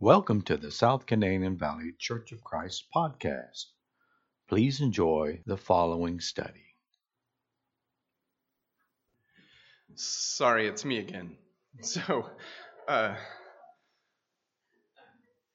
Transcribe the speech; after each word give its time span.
Welcome 0.00 0.42
to 0.42 0.58
the 0.58 0.70
South 0.70 1.06
Canadian 1.06 1.56
Valley 1.56 1.94
Church 1.98 2.30
of 2.32 2.44
Christ 2.44 2.84
podcast. 2.94 3.64
Please 4.46 4.82
enjoy 4.82 5.40
the 5.46 5.56
following 5.56 6.20
study. 6.20 6.74
Sorry, 9.94 10.68
it's 10.68 10.84
me 10.84 10.98
again. 10.98 11.38
So, 11.80 12.28
uh, 12.86 13.16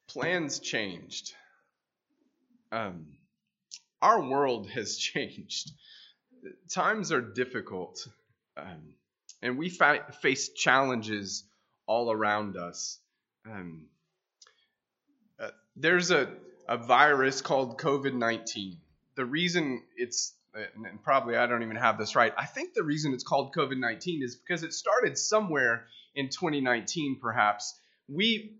plans 0.08 0.58
changed. 0.58 1.34
Um, 2.72 3.18
our 4.02 4.28
world 4.28 4.72
has 4.72 4.98
changed. 4.98 5.70
Times 6.68 7.12
are 7.12 7.22
difficult, 7.22 8.08
um, 8.58 8.96
and 9.44 9.60
we 9.60 9.70
fa- 9.70 10.12
face 10.24 10.50
challenges 10.50 11.44
all 11.86 12.12
around 12.12 12.58
us. 12.58 12.98
Um, 13.46 13.86
there's 15.76 16.12
a, 16.12 16.30
a 16.68 16.78
virus 16.78 17.42
called 17.42 17.78
COVID 17.80 18.14
19. 18.14 18.78
The 19.16 19.26
reason 19.26 19.82
it's, 19.98 20.34
and 20.54 21.02
probably 21.04 21.38
I 21.38 21.48
don't 21.48 21.64
even 21.64 21.76
have 21.76 21.98
this 21.98 22.16
right, 22.16 22.34
I 22.38 22.46
think 22.46 22.74
the 22.74 22.84
reason 22.84 23.14
it's 23.14 23.24
called 23.24 23.54
COVID 23.56 23.78
19 23.78 24.24
is 24.24 24.36
because 24.36 24.64
it 24.64 24.74
started 24.74 25.18
somewhere 25.18 25.86
in 26.16 26.30
2019, 26.30 27.20
perhaps. 27.22 27.78
We 28.08 28.58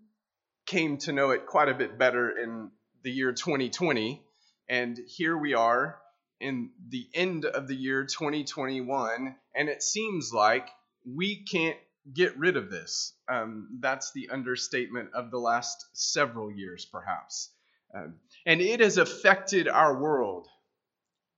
came 0.66 0.98
to 0.98 1.12
know 1.12 1.30
it 1.30 1.46
quite 1.46 1.68
a 1.68 1.74
bit 1.74 1.98
better 1.98 2.30
in 2.30 2.70
the 3.02 3.10
year 3.10 3.32
2020, 3.32 4.22
and 4.68 4.98
here 5.06 5.36
we 5.36 5.54
are 5.54 5.98
in 6.40 6.70
the 6.88 7.06
end 7.14 7.44
of 7.44 7.68
the 7.68 7.76
year 7.76 8.04
2021, 8.04 9.34
and 9.54 9.68
it 9.68 9.82
seems 9.82 10.32
like 10.32 10.68
we 11.04 11.44
can't 11.44 11.76
get 12.12 12.36
rid 12.36 12.56
of 12.56 12.70
this. 12.70 13.12
Um, 13.28 13.78
that's 13.80 14.12
the 14.12 14.30
understatement 14.30 15.10
of 15.14 15.30
the 15.30 15.38
last 15.38 15.86
several 15.92 16.50
years, 16.50 16.84
perhaps. 16.84 17.50
Um, 17.94 18.14
and 18.46 18.60
it 18.60 18.80
has 18.80 18.98
affected 18.98 19.68
our 19.68 20.00
world. 20.00 20.48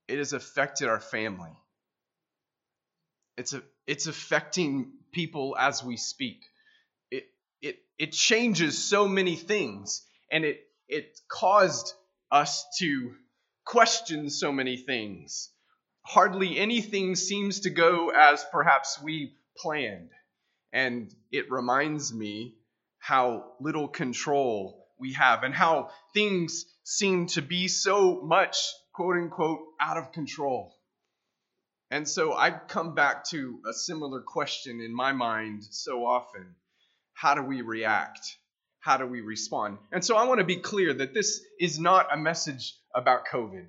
It 0.08 0.18
has 0.18 0.32
affected 0.32 0.88
our 0.88 1.00
family. 1.00 1.50
It's 3.36 3.52
a, 3.52 3.62
it's 3.86 4.06
affecting 4.06 4.92
people 5.12 5.56
as 5.58 5.82
we 5.82 5.96
speak. 5.96 6.44
It 7.10 7.26
it 7.60 7.78
it 7.98 8.12
changes 8.12 8.82
so 8.82 9.08
many 9.08 9.34
things, 9.34 10.02
and 10.30 10.44
it 10.44 10.60
it 10.88 11.20
caused 11.28 11.92
us 12.30 12.64
to 12.78 13.14
question 13.64 14.30
so 14.30 14.52
many 14.52 14.76
things. 14.76 15.50
Hardly 16.02 16.58
anything 16.58 17.16
seems 17.16 17.60
to 17.60 17.70
go 17.70 18.10
as 18.10 18.44
perhaps 18.52 19.00
we 19.02 19.34
planned. 19.56 20.10
And 20.74 21.14
it 21.30 21.50
reminds 21.52 22.12
me 22.12 22.56
how 22.98 23.52
little 23.60 23.86
control 23.86 24.88
we 24.98 25.12
have 25.12 25.44
and 25.44 25.54
how 25.54 25.90
things 26.12 26.66
seem 26.82 27.28
to 27.28 27.42
be 27.42 27.68
so 27.68 28.20
much, 28.22 28.56
quote 28.92 29.16
unquote, 29.16 29.60
out 29.80 29.96
of 29.96 30.10
control. 30.10 30.74
And 31.90 32.08
so 32.08 32.34
I 32.34 32.50
come 32.50 32.96
back 32.96 33.24
to 33.26 33.60
a 33.70 33.72
similar 33.72 34.20
question 34.20 34.80
in 34.80 34.92
my 34.92 35.12
mind 35.12 35.62
so 35.70 36.04
often 36.04 36.56
How 37.12 37.36
do 37.36 37.42
we 37.42 37.62
react? 37.62 38.36
How 38.80 38.96
do 38.96 39.06
we 39.06 39.20
respond? 39.20 39.78
And 39.92 40.04
so 40.04 40.16
I 40.16 40.24
want 40.26 40.40
to 40.40 40.44
be 40.44 40.56
clear 40.56 40.92
that 40.92 41.14
this 41.14 41.40
is 41.60 41.78
not 41.78 42.12
a 42.12 42.16
message 42.16 42.74
about 42.92 43.28
COVID. 43.28 43.66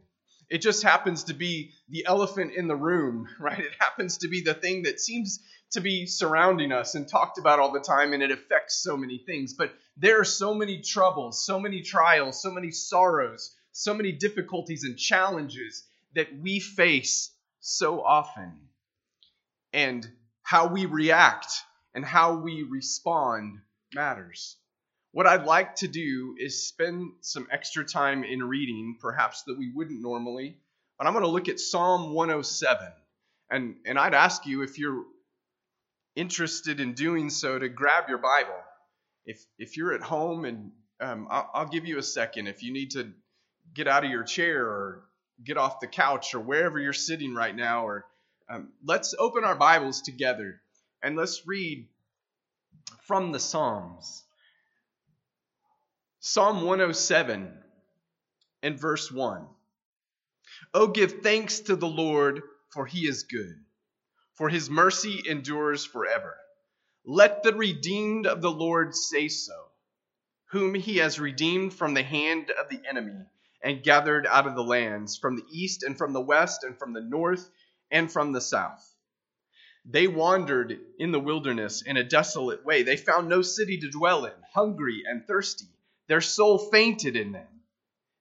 It 0.50 0.60
just 0.60 0.84
happens 0.84 1.26
to 1.26 1.34
be 1.34 1.72
the 1.90 2.06
elephant 2.06 2.54
in 2.54 2.68
the 2.68 2.76
room, 2.76 3.28
right? 3.40 3.60
It 3.60 3.74
happens 3.80 4.18
to 4.20 4.28
be 4.28 4.42
the 4.42 4.54
thing 4.54 4.84
that 4.84 5.00
seems 5.00 5.40
to 5.72 5.82
be 5.82 6.06
surrounding 6.06 6.72
us 6.72 6.96
and 6.96 7.08
talked 7.08 7.38
about 7.38 7.60
all 7.60 7.72
the 7.72 7.80
time, 7.80 8.14
and 8.14 8.24
it 8.24 8.32
affects 8.32 8.82
so 8.82 8.96
many 8.96 9.18
things. 9.18 9.54
But 9.54 9.74
there 9.98 10.20
are 10.20 10.26
so 10.26 10.54
many 10.54 10.82
troubles, 10.82 11.46
so 11.46 11.60
many 11.60 11.82
trials, 11.82 12.42
so 12.42 12.52
many 12.52 12.72
sorrows, 12.72 13.56
so 13.72 13.94
many 13.94 14.12
difficulties 14.12 14.84
and 14.84 14.98
challenges 14.98 15.84
that 16.14 16.28
we 16.40 16.60
face 16.60 17.32
so 17.60 18.04
often. 18.04 18.54
And 19.74 20.08
how 20.44 20.68
we 20.68 20.86
react 20.86 21.52
and 21.94 22.06
how 22.06 22.36
we 22.36 22.64
respond 22.64 23.60
matters. 23.94 24.58
What 25.16 25.28
I'd 25.28 25.46
like 25.46 25.76
to 25.78 25.88
do 25.88 26.36
is 26.38 26.68
spend 26.68 27.14
some 27.22 27.48
extra 27.50 27.86
time 27.86 28.26
in 28.26 28.44
reading, 28.44 28.98
perhaps 29.00 29.44
that 29.44 29.58
we 29.58 29.72
wouldn't 29.72 30.02
normally, 30.02 30.58
but 30.98 31.08
I'm 31.08 31.14
going 31.14 31.24
to 31.24 31.32
look 31.32 31.48
at 31.48 31.58
Psalm 31.58 32.14
107. 32.14 32.92
And, 33.50 33.78
and 33.86 33.98
I'd 33.98 34.14
ask 34.14 34.46
you 34.46 34.62
if 34.62 34.78
you're 34.78 35.06
interested 36.18 36.82
in 36.82 36.96
doing 36.96 37.30
so 37.30 37.58
to 37.58 37.70
grab 37.70 38.10
your 38.10 38.18
Bible. 38.18 38.60
If, 39.26 39.42
if 39.58 39.78
you're 39.78 39.94
at 39.94 40.02
home, 40.02 40.44
and 40.44 40.74
um, 41.00 41.30
I'll, 41.30 41.50
I'll 41.54 41.70
give 41.70 41.86
you 41.86 41.98
a 41.98 42.04
second 42.04 42.48
if 42.48 42.62
you 42.62 42.74
need 42.74 42.92
to 42.92 43.10
get 43.74 43.88
out 43.88 44.04
of 44.04 44.12
your 44.12 44.24
chair 44.24 44.66
or 44.66 45.06
get 45.42 45.56
off 45.56 45.80
the 45.80 45.88
couch 45.88 46.36
or 46.36 46.42
wherever 46.42 46.78
you're 46.78 46.92
sitting 46.92 47.34
right 47.34 47.56
now, 47.56 47.88
or 47.88 48.06
um, 48.50 48.74
let's 48.84 49.16
open 49.18 49.46
our 49.46 49.56
Bibles 49.56 50.02
together 50.02 50.60
and 51.02 51.16
let's 51.16 51.48
read 51.48 51.88
from 53.08 53.32
the 53.32 53.40
Psalms. 53.40 54.25
Psalm 56.28 56.64
107 56.64 57.54
and 58.64 58.80
verse 58.80 59.12
1. 59.12 59.48
Oh, 60.74 60.88
give 60.88 61.22
thanks 61.22 61.60
to 61.60 61.76
the 61.76 61.88
Lord, 61.88 62.42
for 62.74 62.86
he 62.88 63.08
is 63.08 63.24
good 63.24 63.66
for 64.36 64.50
his 64.50 64.70
mercy 64.70 65.22
endures 65.28 65.86
forever. 65.86 66.36
Let 67.06 67.44
the 67.44 67.54
redeemed 67.54 68.28
of 68.28 68.42
the 68.42 68.52
Lord 68.52 68.96
say 68.96 69.28
so, 69.28 69.54
whom 70.52 70.76
he 70.76 70.98
has 70.98 71.20
redeemed 71.20 71.74
from 71.74 71.94
the 71.94 72.04
hand 72.04 72.52
of 72.52 72.70
the 72.70 72.82
enemy 72.88 73.26
and 73.62 73.84
gathered 73.84 74.28
out 74.28 74.48
of 74.48 74.56
the 74.56 74.64
lands, 74.64 75.18
from 75.18 75.36
the 75.36 75.46
east 75.52 75.84
and 75.84 75.98
from 75.98 76.14
the 76.14 76.22
west 76.22 76.64
and 76.64 76.78
from 76.78 76.94
the 76.94 77.02
north 77.02 77.50
and 77.92 78.12
from 78.12 78.32
the 78.32 78.42
south. 78.42 78.84
They 79.86 80.08
wandered 80.08 80.80
in 81.00 81.12
the 81.12 81.20
wilderness 81.20 81.82
in 81.82 81.96
a 81.96 82.04
desolate 82.04 82.66
way. 82.66 82.84
They 82.84 82.98
found 82.98 83.30
no 83.30 83.42
city 83.42 83.78
to 83.78 83.90
dwell 83.90 84.26
in, 84.26 84.34
hungry 84.54 85.04
and 85.06 85.26
thirsty. 85.26 85.75
Their 86.08 86.22
soul 86.22 86.58
fainted 86.58 87.16
in 87.16 87.32
them. 87.32 87.48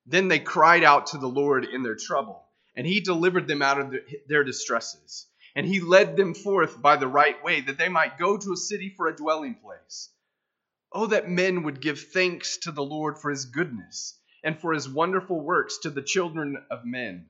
Then 0.07 0.29
they 0.29 0.39
cried 0.39 0.85
out 0.85 1.09
to 1.09 1.19
the 1.19 1.29
Lord 1.29 1.65
in 1.65 1.83
their 1.83 1.97
trouble, 1.97 2.45
and 2.77 2.87
he 2.87 3.01
delivered 3.01 3.47
them 3.47 3.63
out 3.63 3.81
of 3.81 3.95
their 4.27 4.45
distresses 4.45 5.27
and 5.55 5.67
he 5.67 5.81
led 5.81 6.17
them 6.17 6.35
forth 6.35 6.81
by 6.81 6.97
the 6.97 7.07
right 7.07 7.43
way, 7.45 7.61
that 7.61 7.79
they 7.79 7.89
might 7.89 8.19
go 8.19 8.37
to 8.37 8.53
a 8.53 8.57
city 8.57 8.89
for 8.89 9.07
a 9.07 9.17
dwelling 9.17 9.55
place. 9.55 10.11
Oh, 10.93 11.07
that 11.07 11.31
men 11.31 11.63
would 11.63 11.81
give 11.81 12.01
thanks 12.01 12.59
to 12.59 12.73
the 12.73 12.83
Lord 12.83 13.19
for 13.19 13.31
his 13.31 13.45
goodness, 13.45 14.19
and 14.43 14.61
for 14.61 14.73
his 14.73 14.89
wonderful 14.89 15.41
works 15.41 15.79
to 15.79 15.91
the 15.91 16.03
children 16.03 16.57
of 16.71 16.85
men. 16.85 17.29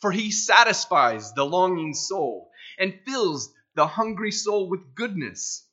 For 0.00 0.12
he 0.12 0.30
satisfies 0.30 1.32
the 1.32 1.46
longing 1.46 1.94
soul, 1.94 2.50
and 2.78 3.00
fills 3.06 3.52
the 3.74 3.86
hungry 3.86 4.32
soul 4.32 4.68
with 4.68 4.94
goodness. 4.94 5.66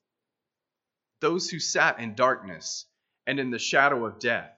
Those 1.19 1.49
who 1.49 1.59
sat 1.59 1.99
in 1.99 2.15
darkness 2.15 2.85
and 3.29 3.39
in 3.39 3.51
the 3.51 3.59
shadow 3.59 4.07
of 4.07 4.17
death, 4.17 4.49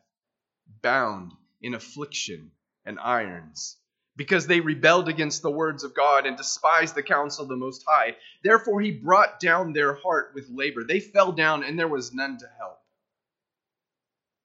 bound 0.82 1.34
in 1.62 1.74
affliction 1.74 2.52
and 2.86 2.98
irons 3.02 3.76
because 4.16 4.48
they 4.48 4.62
rebelled 4.62 5.10
against 5.10 5.42
the 5.42 5.52
words 5.52 5.84
of 5.84 5.94
God 5.94 6.26
and 6.26 6.38
despised 6.38 6.96
the 6.96 7.04
counsel 7.04 7.44
of 7.44 7.50
the 7.50 7.58
Most 7.58 7.84
High. 7.86 8.16
Therefore, 8.46 8.80
he 8.80 8.92
brought 8.92 9.42
down 9.42 9.74
their 9.74 9.96
heart 9.96 10.32
with 10.34 10.48
labor. 10.50 10.86
They 10.86 11.02
fell 11.02 11.34
down, 11.34 11.66
and 11.66 11.78
there 11.78 11.90
was 11.90 12.14
none 12.14 12.38
to 12.38 12.46
help. 12.58 12.80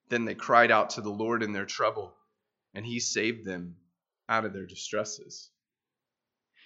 Then 0.09 0.25
they 0.25 0.35
cried 0.35 0.71
out 0.71 0.89
to 0.91 1.01
the 1.01 1.09
Lord 1.09 1.41
in 1.41 1.53
their 1.53 1.65
trouble, 1.65 2.13
and 2.73 2.85
he 2.85 2.99
saved 2.99 3.45
them 3.45 3.77
out 4.27 4.43
of 4.43 4.51
their 4.51 4.65
distresses. 4.65 5.49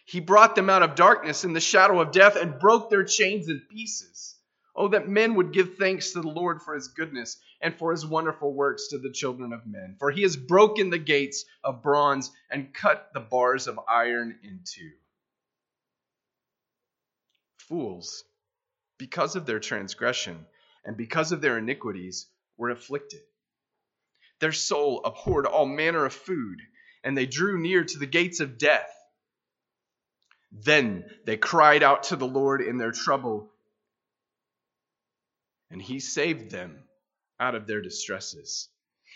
He 0.06 0.20
brought 0.20 0.56
them 0.56 0.72
out 0.72 0.82
of 0.82 0.96
darkness 0.96 1.46
in 1.46 1.54
the 1.54 1.60
shadow 1.60 2.02
of 2.02 2.12
death 2.12 2.36
and 2.36 2.58
broke 2.58 2.90
their 2.90 3.04
chains 3.04 3.50
in 3.50 3.62
pieces. 3.70 4.36
Oh, 4.76 4.88
that 4.88 5.08
men 5.08 5.36
would 5.36 5.54
give 5.54 5.76
thanks 5.76 6.14
to 6.14 6.22
the 6.22 6.28
Lord 6.28 6.64
for 6.64 6.74
his 6.74 6.88
goodness 6.88 7.38
and 7.62 7.76
for 7.78 7.92
his 7.92 8.06
wonderful 8.06 8.54
works 8.54 8.88
to 8.88 8.98
the 8.98 9.12
children 9.12 9.54
of 9.54 9.66
men. 9.66 9.96
For 10.00 10.12
he 10.12 10.24
has 10.24 10.36
broken 10.36 10.90
the 10.90 10.98
gates 10.98 11.46
of 11.64 11.84
bronze 11.84 12.32
and 12.50 12.74
cut 12.74 13.12
the 13.14 13.20
bars 13.20 13.68
of 13.68 13.80
iron 13.88 14.40
in 14.44 14.62
two. 14.66 14.92
Fools, 17.58 18.24
because 18.98 19.36
of 19.36 19.46
their 19.46 19.60
transgression 19.60 20.46
and 20.84 20.98
because 20.98 21.32
of 21.32 21.42
their 21.42 21.58
iniquities, 21.58 22.28
were 22.58 22.70
afflicted. 22.70 23.22
Their 24.40 24.52
soul 24.52 25.02
abhorred 25.06 25.46
all 25.46 25.68
manner 25.68 26.06
of 26.06 26.14
food, 26.14 26.60
and 27.04 27.16
they 27.16 27.28
drew 27.28 27.60
near 27.60 27.84
to 27.84 28.00
the 28.00 28.08
gates 28.08 28.40
of 28.40 28.58
death. 28.58 28.92
Then 30.52 31.06
they 31.26 31.38
cried 31.38 31.84
out 31.84 32.04
to 32.04 32.16
the 32.16 32.28
Lord 32.28 32.62
in 32.62 32.78
their 32.78 32.92
trouble 32.92 33.52
and 35.72 35.82
he 35.82 36.00
saved 36.00 36.52
them 36.52 36.84
out 37.42 37.56
of 37.56 37.68
their 37.68 37.82
distresses. 37.82 38.70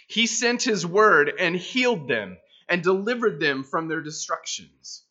He 0.08 0.28
sent 0.28 0.64
his 0.64 0.86
word 0.86 1.32
and 1.40 1.56
healed 1.56 2.08
them 2.08 2.38
and 2.68 2.84
delivered 2.84 3.40
them 3.40 3.64
from 3.64 3.88
their 3.88 4.02
destructions. 4.02 5.04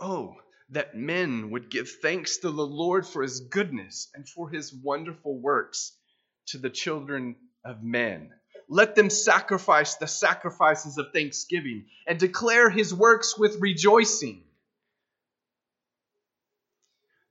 Oh, 0.00 0.36
that 0.70 0.96
men 0.96 1.50
would 1.50 1.70
give 1.70 1.88
thanks 1.88 2.38
to 2.38 2.50
the 2.50 2.66
Lord 2.66 3.06
for 3.06 3.22
his 3.22 3.40
goodness 3.40 4.08
and 4.14 4.28
for 4.28 4.50
his 4.50 4.74
wonderful 4.74 5.38
works 5.38 5.96
to 6.46 6.58
the 6.58 6.70
children 6.70 7.36
of 7.64 7.82
men. 7.82 8.32
Let 8.68 8.94
them 8.94 9.10
sacrifice 9.10 9.96
the 9.96 10.06
sacrifices 10.06 10.96
of 10.98 11.12
thanksgiving 11.12 11.86
and 12.06 12.18
declare 12.18 12.70
his 12.70 12.94
works 12.94 13.36
with 13.36 13.60
rejoicing. 13.60 14.44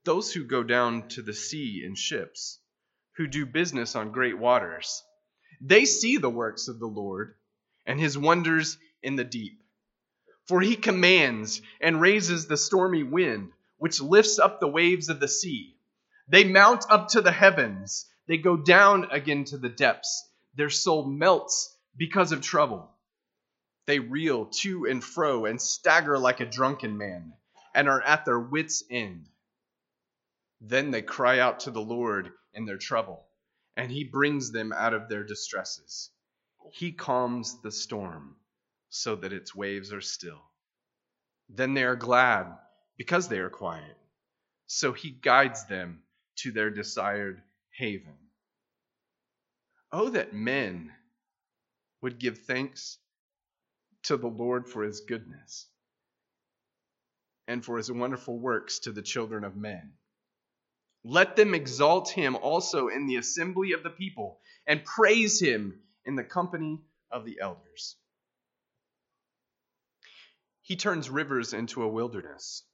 Those 0.04 0.32
who 0.32 0.44
go 0.44 0.62
down 0.62 1.08
to 1.08 1.22
the 1.22 1.34
sea 1.34 1.82
in 1.84 1.94
ships, 1.94 2.59
who 3.20 3.26
do 3.26 3.44
business 3.44 3.96
on 3.96 4.12
great 4.12 4.38
waters, 4.38 5.02
they 5.60 5.84
see 5.84 6.16
the 6.16 6.30
works 6.30 6.68
of 6.68 6.78
the 6.78 6.86
Lord 6.86 7.34
and 7.84 8.00
his 8.00 8.16
wonders 8.16 8.78
in 9.02 9.14
the 9.16 9.24
deep. 9.24 9.60
For 10.48 10.62
he 10.62 10.74
commands 10.74 11.60
and 11.82 12.00
raises 12.00 12.46
the 12.46 12.56
stormy 12.56 13.02
wind, 13.02 13.52
which 13.76 14.00
lifts 14.00 14.38
up 14.38 14.58
the 14.58 14.68
waves 14.68 15.10
of 15.10 15.20
the 15.20 15.28
sea. 15.28 15.76
They 16.28 16.44
mount 16.44 16.86
up 16.88 17.08
to 17.08 17.20
the 17.20 17.30
heavens, 17.30 18.08
they 18.26 18.38
go 18.38 18.56
down 18.56 19.08
again 19.10 19.44
to 19.44 19.58
the 19.58 19.68
depths 19.68 20.26
their 20.54 20.70
soul 20.70 21.04
melts 21.04 21.76
because 21.94 22.32
of 22.32 22.40
trouble. 22.40 22.90
They 23.84 23.98
reel 23.98 24.46
to 24.62 24.86
and 24.86 25.04
fro 25.04 25.44
and 25.44 25.60
stagger 25.60 26.18
like 26.18 26.40
a 26.40 26.46
drunken 26.46 26.96
man 26.96 27.34
and 27.74 27.86
are 27.86 28.00
at 28.00 28.24
their 28.24 28.40
wits' 28.40 28.82
end. 28.90 29.26
Then 30.62 30.90
they 30.90 31.02
cry 31.02 31.38
out 31.38 31.60
to 31.60 31.70
the 31.70 31.82
Lord 31.82 32.32
in 32.54 32.64
their 32.64 32.78
trouble, 32.78 33.26
and 33.76 33.90
he 33.90 34.04
brings 34.04 34.52
them 34.52 34.72
out 34.72 34.94
of 34.94 35.08
their 35.08 35.24
distresses. 35.24 36.10
He 36.72 36.92
calms 36.92 37.60
the 37.62 37.72
storm 37.72 38.36
so 38.90 39.16
that 39.16 39.32
its 39.32 39.54
waves 39.54 39.92
are 39.92 40.00
still. 40.00 40.42
Then 41.48 41.74
they 41.74 41.84
are 41.84 41.96
glad 41.96 42.56
because 42.96 43.28
they 43.28 43.38
are 43.38 43.50
quiet. 43.50 43.96
So 44.66 44.92
he 44.92 45.10
guides 45.10 45.66
them 45.66 46.02
to 46.36 46.52
their 46.52 46.70
desired 46.70 47.42
haven. 47.76 48.16
Oh, 49.92 50.10
that 50.10 50.32
men 50.32 50.92
would 52.02 52.18
give 52.18 52.38
thanks 52.38 52.98
to 54.04 54.16
the 54.16 54.28
Lord 54.28 54.68
for 54.68 54.82
his 54.82 55.00
goodness 55.00 55.66
and 57.48 57.64
for 57.64 57.76
his 57.76 57.90
wonderful 57.90 58.38
works 58.38 58.78
to 58.80 58.92
the 58.92 59.02
children 59.02 59.44
of 59.44 59.56
men. 59.56 59.92
Let 61.02 61.36
them 61.36 61.54
exalt 61.54 62.10
him 62.10 62.36
also 62.36 62.88
in 62.88 63.06
the 63.06 63.16
assembly 63.16 63.72
of 63.72 63.82
the 63.82 63.90
people 63.90 64.40
and 64.66 64.84
praise 64.84 65.40
him 65.40 65.82
in 66.04 66.16
the 66.16 66.24
company 66.24 66.80
of 67.10 67.24
the 67.24 67.40
elders. 67.40 67.96
He 70.62 70.76
turns 70.76 71.10
rivers 71.10 71.52
into 71.52 71.82
a 71.82 71.88
wilderness 71.88 72.64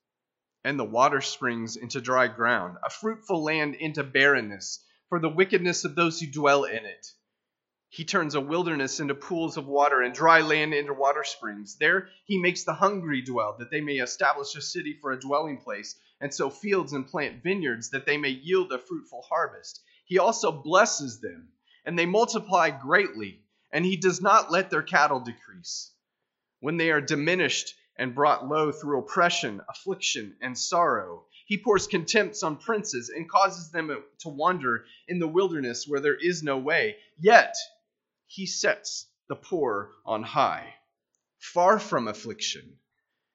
and 0.65 0.79
the 0.79 0.85
water 0.85 1.21
springs 1.21 1.77
into 1.77 2.01
dry 2.01 2.27
ground, 2.27 2.77
a 2.85 2.91
fruitful 2.91 3.45
land 3.45 3.77
into 3.77 4.03
barrenness 4.03 4.85
for 5.09 5.21
the 5.21 5.29
wickedness 5.29 5.85
of 5.85 5.95
those 5.95 6.19
who 6.19 6.27
dwell 6.27 6.65
in 6.65 6.85
it. 6.85 7.07
He 7.89 8.05
turns 8.05 8.35
a 8.35 8.41
wilderness 8.41 8.99
into 8.99 9.15
pools 9.15 9.57
of 9.57 9.69
water 9.69 10.03
and 10.03 10.13
dry 10.13 10.41
land 10.41 10.75
into 10.75 10.93
water 10.93 11.23
springs. 11.23 11.77
There 11.77 12.09
he 12.25 12.39
makes 12.39 12.65
the 12.65 12.75
hungry 12.75 13.23
dwell, 13.23 13.57
that 13.61 13.71
they 13.71 13.81
may 13.81 13.99
establish 13.99 14.57
a 14.57 14.61
city 14.61 14.99
for 15.01 15.13
a 15.13 15.21
dwelling 15.21 15.59
place, 15.59 15.95
and 16.21 16.33
sow 16.33 16.51
fields 16.51 16.93
and 16.93 17.07
plant 17.07 17.43
vineyards, 17.43 17.91
that 17.91 18.07
they 18.07 18.17
may 18.17 18.31
yield 18.31 18.73
a 18.73 18.79
fruitful 18.79 19.23
harvest. 19.29 19.83
He 20.05 20.19
also 20.19 20.53
blesses 20.53 21.21
them, 21.21 21.49
and 21.85 21.99
they 21.99 22.07
multiply 22.07 22.71
greatly, 22.71 23.41
and 23.73 23.85
he 23.85 23.97
does 23.97 24.21
not 24.21 24.51
let 24.51 24.71
their 24.71 24.83
cattle 24.83 25.21
decrease. 25.21 25.91
When 26.61 26.77
they 26.77 26.91
are 26.91 27.01
diminished 27.01 27.75
and 27.97 28.15
brought 28.15 28.49
low 28.49 28.73
through 28.73 29.01
oppression, 29.01 29.61
affliction, 29.69 30.37
and 30.41 30.59
sorrow, 30.59 31.27
he 31.47 31.59
pours 31.59 31.87
contempt 31.87 32.43
on 32.43 32.57
princes 32.57 33.09
and 33.09 33.29
causes 33.29 33.71
them 33.71 33.97
to 34.21 34.29
wander 34.29 34.85
in 35.07 35.19
the 35.19 35.29
wilderness 35.29 35.87
where 35.87 36.01
there 36.01 36.17
is 36.17 36.43
no 36.43 36.59
way. 36.59 36.97
Yet 37.19 37.55
he 38.27 38.47
sets 38.47 39.07
the 39.29 39.37
poor 39.37 39.93
on 40.05 40.23
high, 40.23 40.75
far 41.39 41.79
from 41.79 42.09
affliction, 42.09 42.79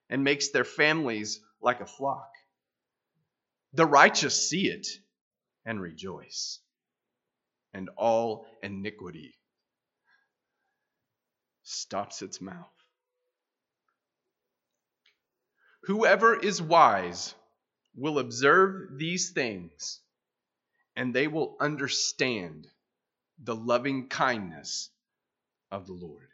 and 0.10 0.24
makes 0.24 0.50
their 0.50 0.66
families 0.66 1.40
like 1.62 1.80
a 1.80 1.86
flock. 1.86 2.32
The 3.74 3.86
righteous 3.86 4.50
see 4.50 4.68
it 4.68 4.88
and 5.66 5.82
rejoice, 5.82 6.60
and 7.74 7.90
all 7.96 8.46
iniquity 8.62 9.36
stops 11.64 12.22
its 12.22 12.42
mouth. 12.42 12.74
Whoever 15.84 16.38
is 16.38 16.62
wise 16.62 17.34
will 17.96 18.20
observe 18.20 18.98
these 18.98 19.32
things, 19.32 20.02
and 20.96 21.14
they 21.14 21.28
will 21.28 21.56
understand 21.60 22.68
the 23.40 23.56
loving 23.56 24.10
kindness 24.10 24.90
of 25.72 25.88
the 25.88 25.94
Lord. 25.94 26.31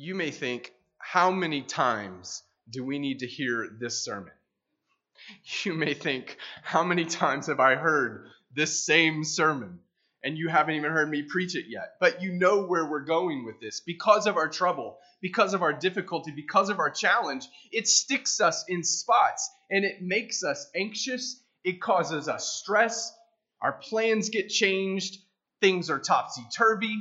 You 0.00 0.14
may 0.14 0.30
think, 0.30 0.72
how 0.98 1.32
many 1.32 1.62
times 1.62 2.44
do 2.70 2.84
we 2.84 3.00
need 3.00 3.18
to 3.18 3.26
hear 3.26 3.68
this 3.80 4.04
sermon? 4.04 4.32
You 5.64 5.74
may 5.74 5.92
think, 5.94 6.36
how 6.62 6.84
many 6.84 7.04
times 7.04 7.48
have 7.48 7.58
I 7.58 7.74
heard 7.74 8.28
this 8.54 8.86
same 8.86 9.24
sermon? 9.24 9.80
and 10.22 10.36
you 10.36 10.48
haven't 10.48 10.74
even 10.74 10.90
heard 10.90 11.10
me 11.10 11.22
preach 11.22 11.56
it 11.56 11.66
yet. 11.68 11.94
But 12.00 12.22
you 12.22 12.32
know 12.32 12.66
where 12.66 12.88
we're 12.88 13.04
going 13.04 13.44
with 13.44 13.60
this. 13.60 13.80
Because 13.80 14.26
of 14.26 14.36
our 14.36 14.48
trouble, 14.48 14.98
because 15.20 15.54
of 15.54 15.62
our 15.62 15.72
difficulty, 15.72 16.32
because 16.32 16.70
of 16.70 16.80
our 16.80 16.90
challenge, 16.90 17.46
it 17.70 17.86
sticks 17.86 18.40
us 18.40 18.64
in 18.68 18.82
spots 18.82 19.48
and 19.70 19.84
it 19.84 20.02
makes 20.02 20.42
us 20.42 20.68
anxious. 20.74 21.40
It 21.64 21.80
causes 21.80 22.28
us 22.28 22.48
stress. 22.48 23.12
Our 23.60 23.72
plans 23.72 24.28
get 24.28 24.48
changed. 24.48 25.18
Things 25.60 25.88
are 25.88 25.98
topsy 26.00 26.42
turvy. 26.56 26.96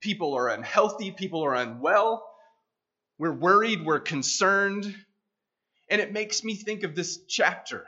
People 0.00 0.34
are 0.34 0.48
unhealthy. 0.48 1.10
People 1.10 1.42
are 1.44 1.54
unwell. 1.54 2.26
We're 3.18 3.32
worried. 3.32 3.84
We're 3.84 4.00
concerned. 4.00 4.94
And 5.90 6.00
it 6.00 6.12
makes 6.12 6.42
me 6.44 6.54
think 6.54 6.82
of 6.82 6.94
this 6.94 7.24
chapter, 7.28 7.84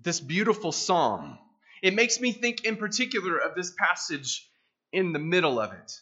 this 0.00 0.20
beautiful 0.20 0.72
psalm 0.72 1.38
it 1.82 1.94
makes 1.94 2.20
me 2.20 2.32
think 2.32 2.64
in 2.64 2.76
particular 2.76 3.36
of 3.36 3.54
this 3.54 3.72
passage 3.78 4.48
in 4.92 5.12
the 5.12 5.18
middle 5.18 5.60
of 5.60 5.72
it. 5.72 5.92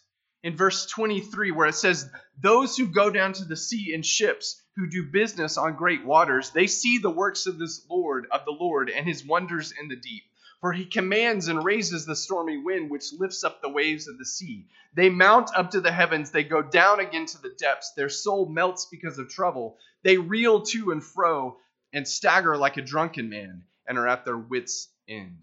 In 0.42 0.56
verse 0.56 0.86
23, 0.86 1.50
where 1.50 1.68
it 1.68 1.74
says, 1.74 2.08
Those 2.40 2.76
who 2.76 2.86
go 2.86 3.10
down 3.10 3.32
to 3.34 3.44
the 3.44 3.56
sea 3.56 3.92
in 3.94 4.02
ships, 4.02 4.62
who 4.76 4.88
do 4.88 5.10
business 5.10 5.56
on 5.56 5.76
great 5.76 6.04
waters, 6.04 6.50
they 6.50 6.66
see 6.66 6.98
the 6.98 7.10
works 7.10 7.46
of 7.46 7.58
this 7.58 7.84
Lord, 7.90 8.26
of 8.30 8.44
the 8.44 8.52
Lord, 8.52 8.90
and 8.90 9.06
his 9.06 9.24
wonders 9.24 9.72
in 9.78 9.88
the 9.88 9.96
deep. 9.96 10.24
For 10.64 10.72
he 10.72 10.86
commands 10.86 11.48
and 11.48 11.62
raises 11.62 12.06
the 12.06 12.16
stormy 12.16 12.56
wind, 12.56 12.88
which 12.88 13.12
lifts 13.12 13.44
up 13.44 13.60
the 13.60 13.68
waves 13.68 14.08
of 14.08 14.16
the 14.16 14.24
sea. 14.24 14.66
They 14.94 15.10
mount 15.10 15.50
up 15.54 15.72
to 15.72 15.82
the 15.82 15.92
heavens, 15.92 16.30
they 16.30 16.42
go 16.42 16.62
down 16.62 17.00
again 17.00 17.26
to 17.26 17.42
the 17.42 17.50
depths. 17.50 17.92
Their 17.92 18.08
soul 18.08 18.48
melts 18.48 18.86
because 18.86 19.18
of 19.18 19.28
trouble. 19.28 19.76
They 20.04 20.16
reel 20.16 20.62
to 20.62 20.90
and 20.90 21.04
fro 21.04 21.58
and 21.92 22.08
stagger 22.08 22.56
like 22.56 22.78
a 22.78 22.82
drunken 22.82 23.28
man, 23.28 23.64
and 23.86 23.98
are 23.98 24.08
at 24.08 24.24
their 24.24 24.38
wits' 24.38 24.88
end. 25.06 25.36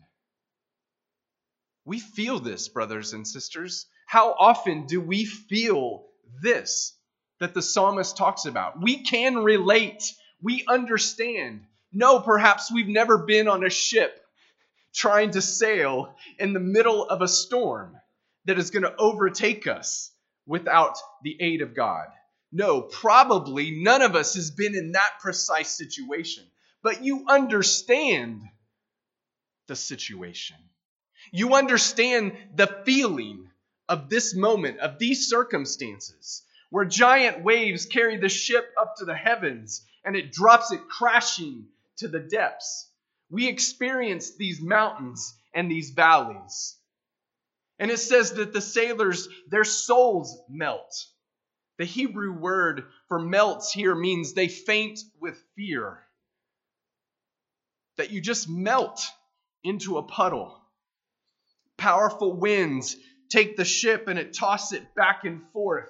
We 1.86 2.00
feel 2.00 2.40
this, 2.40 2.68
brothers 2.68 3.14
and 3.14 3.28
sisters. 3.28 3.86
How 4.08 4.34
often 4.34 4.88
do 4.88 5.00
we 5.00 5.26
feel 5.26 6.08
this 6.42 6.96
that 7.40 7.54
the 7.54 7.62
psalmist 7.62 8.18
talks 8.18 8.46
about? 8.46 8.82
We 8.82 9.04
can 9.04 9.44
relate, 9.44 10.16
we 10.42 10.66
understand. 10.68 11.68
No, 11.94 12.22
perhaps 12.22 12.72
we've 12.72 12.88
never 12.88 13.20
been 13.20 13.48
on 13.48 13.64
a 13.64 13.70
ship 13.70 14.18
trying 14.94 15.32
to 15.32 15.42
sail 15.42 16.16
in 16.40 16.54
the 16.54 16.60
middle 16.60 17.08
of 17.08 17.22
a 17.22 17.28
storm 17.28 17.98
that 18.46 18.58
is 18.58 18.72
going 18.72 18.84
to 18.84 18.96
overtake 18.96 19.68
us 19.68 20.12
without 20.46 20.98
the 21.24 21.38
aid 21.40 21.62
of 21.62 21.76
God. 21.76 22.08
No, 22.52 22.82
probably 22.82 23.72
none 23.82 24.02
of 24.02 24.16
us 24.16 24.36
has 24.36 24.52
been 24.52 24.76
in 24.76 24.92
that 24.92 25.20
precise 25.22 25.70
situation, 25.70 26.44
but 26.84 27.04
you 27.04 27.26
understand 27.30 28.42
the 29.68 29.76
situation. 29.76 30.58
You 31.32 31.56
understand 31.56 32.36
the 32.56 32.68
feeling 32.86 33.50
of 33.88 34.10
this 34.10 34.36
moment, 34.36 34.80
of 34.80 35.00
these 35.00 35.28
circumstances, 35.28 36.44
where 36.70 36.86
giant 36.86 37.44
waves 37.44 37.86
carry 37.86 38.18
the 38.18 38.30
ship 38.30 38.66
up 38.80 38.96
to 38.98 39.06
the 39.06 39.16
heavens 39.16 39.86
and 40.04 40.16
it 40.16 40.32
drops 40.32 40.72
it 40.72 40.82
crashing 40.90 41.68
to 41.98 42.08
the 42.08 42.20
depths. 42.20 42.90
We 43.32 43.48
experience 43.48 44.36
these 44.36 44.62
mountains 44.62 45.34
and 45.54 45.72
these 45.72 45.90
valleys. 45.92 46.76
And 47.80 47.90
it 47.90 47.98
says 47.98 48.34
that 48.34 48.54
the 48.54 48.62
sailors, 48.62 49.28
their 49.50 49.64
souls 49.64 50.40
melt. 50.48 50.94
The 51.80 51.86
Hebrew 51.86 52.34
word 52.34 52.84
for 53.08 53.18
melts 53.20 53.72
here 53.72 53.96
means 53.96 54.34
they 54.34 54.48
faint 54.48 55.00
with 55.20 55.42
fear. 55.56 56.00
That 57.98 58.12
you 58.12 58.22
just 58.22 58.48
melt 58.48 59.04
into 59.64 59.98
a 59.98 60.04
puddle 60.04 60.62
powerful 61.82 62.32
winds 62.32 62.96
take 63.30 63.58
the 63.58 63.66
ship 63.66 64.08
and 64.08 64.20
it 64.20 64.36
tosses 64.36 64.74
it 64.74 64.96
back 64.96 65.24
and 65.24 65.42
forth. 65.52 65.90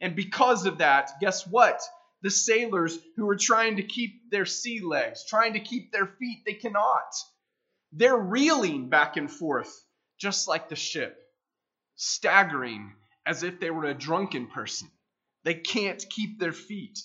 And 0.00 0.14
because 0.14 0.64
of 0.64 0.78
that, 0.78 1.10
guess 1.20 1.44
what? 1.44 1.82
The 2.24 2.30
sailors 2.30 2.98
who 3.16 3.28
are 3.28 3.36
trying 3.36 3.76
to 3.76 3.82
keep 3.82 4.30
their 4.30 4.46
sea 4.46 4.80
legs, 4.80 5.26
trying 5.28 5.52
to 5.52 5.60
keep 5.60 5.92
their 5.92 6.06
feet. 6.06 6.42
They 6.46 6.54
cannot. 6.54 7.14
They're 7.92 8.16
reeling 8.16 8.88
back 8.88 9.18
and 9.18 9.30
forth, 9.30 9.70
just 10.18 10.48
like 10.48 10.70
the 10.70 10.74
ship, 10.74 11.18
staggering 11.96 12.94
as 13.26 13.42
if 13.42 13.60
they 13.60 13.70
were 13.70 13.84
a 13.84 13.94
drunken 13.94 14.46
person. 14.46 14.88
They 15.44 15.52
can't 15.52 16.02
keep 16.08 16.40
their 16.40 16.54
feet. 16.54 16.98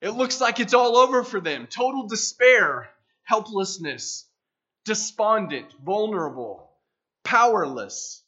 It 0.00 0.10
looks 0.10 0.40
like 0.40 0.60
it's 0.60 0.74
all 0.74 0.96
over 0.96 1.24
for 1.24 1.40
them 1.40 1.66
total 1.66 2.06
despair, 2.06 2.88
helplessness, 3.24 4.28
despondent, 4.84 5.66
vulnerable, 5.84 6.70
powerless. 7.24 8.22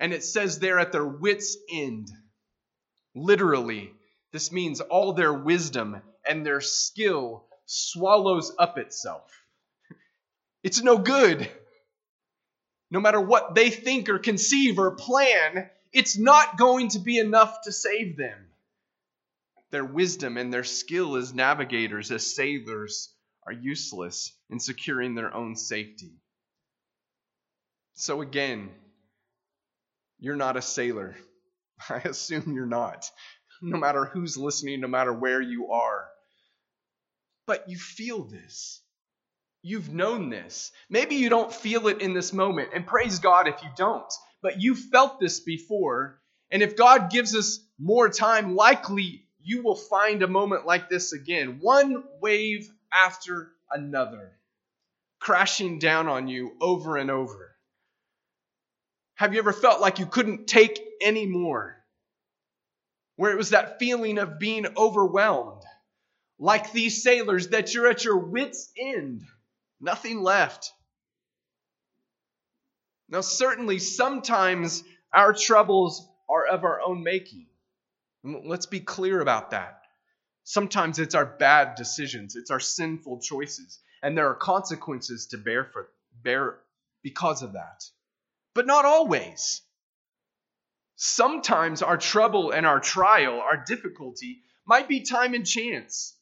And 0.00 0.12
it 0.12 0.24
says 0.24 0.58
they're 0.58 0.80
at 0.80 0.90
their 0.90 1.06
wits' 1.06 1.56
end. 1.70 2.10
Literally, 3.14 3.92
this 4.32 4.52
means 4.52 4.80
all 4.80 5.12
their 5.12 5.32
wisdom 5.32 6.02
and 6.24 6.44
their 6.44 6.60
skill 6.60 7.46
swallows 7.66 8.52
up 8.58 8.78
itself. 8.78 9.30
It's 10.62 10.82
no 10.82 10.98
good. 10.98 11.48
No 12.90 13.00
matter 13.00 13.20
what 13.20 13.54
they 13.54 13.70
think 13.70 14.08
or 14.08 14.18
conceive 14.18 14.78
or 14.78 14.92
plan, 14.92 15.70
it's 15.92 16.18
not 16.18 16.58
going 16.58 16.88
to 16.90 16.98
be 16.98 17.18
enough 17.18 17.62
to 17.62 17.72
save 17.72 18.16
them. 18.16 18.46
Their 19.70 19.84
wisdom 19.84 20.36
and 20.36 20.52
their 20.52 20.64
skill 20.64 21.16
as 21.16 21.34
navigators, 21.34 22.10
as 22.10 22.34
sailors, 22.34 23.12
are 23.46 23.52
useless 23.52 24.32
in 24.50 24.60
securing 24.60 25.14
their 25.14 25.34
own 25.34 25.56
safety. 25.56 26.12
So, 27.94 28.22
again, 28.22 28.70
you're 30.18 30.36
not 30.36 30.56
a 30.56 30.62
sailor. 30.62 31.16
I 31.88 31.98
assume 31.98 32.54
you're 32.54 32.66
not, 32.66 33.10
no 33.62 33.78
matter 33.78 34.04
who's 34.04 34.36
listening, 34.36 34.80
no 34.80 34.88
matter 34.88 35.12
where 35.12 35.40
you 35.40 35.72
are. 35.72 36.06
But 37.46 37.68
you 37.68 37.76
feel 37.76 38.24
this. 38.24 38.80
You've 39.62 39.92
known 39.92 40.30
this. 40.30 40.70
Maybe 40.88 41.16
you 41.16 41.28
don't 41.28 41.52
feel 41.52 41.88
it 41.88 42.00
in 42.00 42.14
this 42.14 42.32
moment, 42.32 42.70
and 42.74 42.86
praise 42.86 43.18
God 43.18 43.48
if 43.48 43.62
you 43.62 43.68
don't, 43.76 44.12
but 44.42 44.60
you 44.60 44.74
felt 44.74 45.18
this 45.18 45.40
before. 45.40 46.20
And 46.50 46.62
if 46.62 46.76
God 46.76 47.10
gives 47.10 47.34
us 47.34 47.60
more 47.78 48.08
time, 48.08 48.54
likely 48.54 49.24
you 49.42 49.62
will 49.62 49.74
find 49.74 50.22
a 50.22 50.28
moment 50.28 50.66
like 50.66 50.88
this 50.88 51.12
again. 51.12 51.58
One 51.60 52.04
wave 52.20 52.70
after 52.92 53.50
another, 53.70 54.32
crashing 55.20 55.78
down 55.78 56.08
on 56.08 56.28
you 56.28 56.52
over 56.60 56.96
and 56.96 57.10
over. 57.10 57.54
Have 59.14 59.32
you 59.34 59.40
ever 59.40 59.52
felt 59.52 59.80
like 59.80 59.98
you 59.98 60.06
couldn't 60.06 60.46
take 60.46 60.80
any 61.00 61.26
more? 61.26 61.77
Where 63.18 63.32
it 63.32 63.36
was 63.36 63.50
that 63.50 63.80
feeling 63.80 64.18
of 64.18 64.38
being 64.38 64.64
overwhelmed, 64.76 65.64
like 66.38 66.70
these 66.70 67.02
sailors, 67.02 67.48
that 67.48 67.74
you're 67.74 67.88
at 67.88 68.04
your 68.04 68.18
wits' 68.18 68.70
end, 68.78 69.22
nothing 69.80 70.22
left. 70.22 70.70
Now, 73.08 73.22
certainly, 73.22 73.80
sometimes 73.80 74.84
our 75.12 75.32
troubles 75.32 76.08
are 76.28 76.46
of 76.46 76.62
our 76.62 76.80
own 76.80 77.02
making. 77.02 77.48
Let's 78.22 78.66
be 78.66 78.78
clear 78.78 79.20
about 79.20 79.50
that. 79.50 79.80
Sometimes 80.44 81.00
it's 81.00 81.16
our 81.16 81.26
bad 81.26 81.74
decisions, 81.74 82.36
it's 82.36 82.52
our 82.52 82.60
sinful 82.60 83.18
choices, 83.18 83.80
and 84.00 84.16
there 84.16 84.28
are 84.28 84.36
consequences 84.36 85.26
to 85.32 85.38
bear 85.38 85.64
for 85.64 85.88
bear 86.22 86.60
because 87.02 87.42
of 87.42 87.54
that. 87.54 87.82
But 88.54 88.68
not 88.68 88.84
always. 88.84 89.60
Sometimes 91.00 91.80
our 91.80 91.96
trouble 91.96 92.50
and 92.50 92.66
our 92.66 92.80
trial, 92.80 93.40
our 93.40 93.56
difficulty, 93.56 94.42
might 94.66 94.88
be 94.88 95.02
time 95.02 95.32
and 95.32 95.46
chance. 95.46 96.16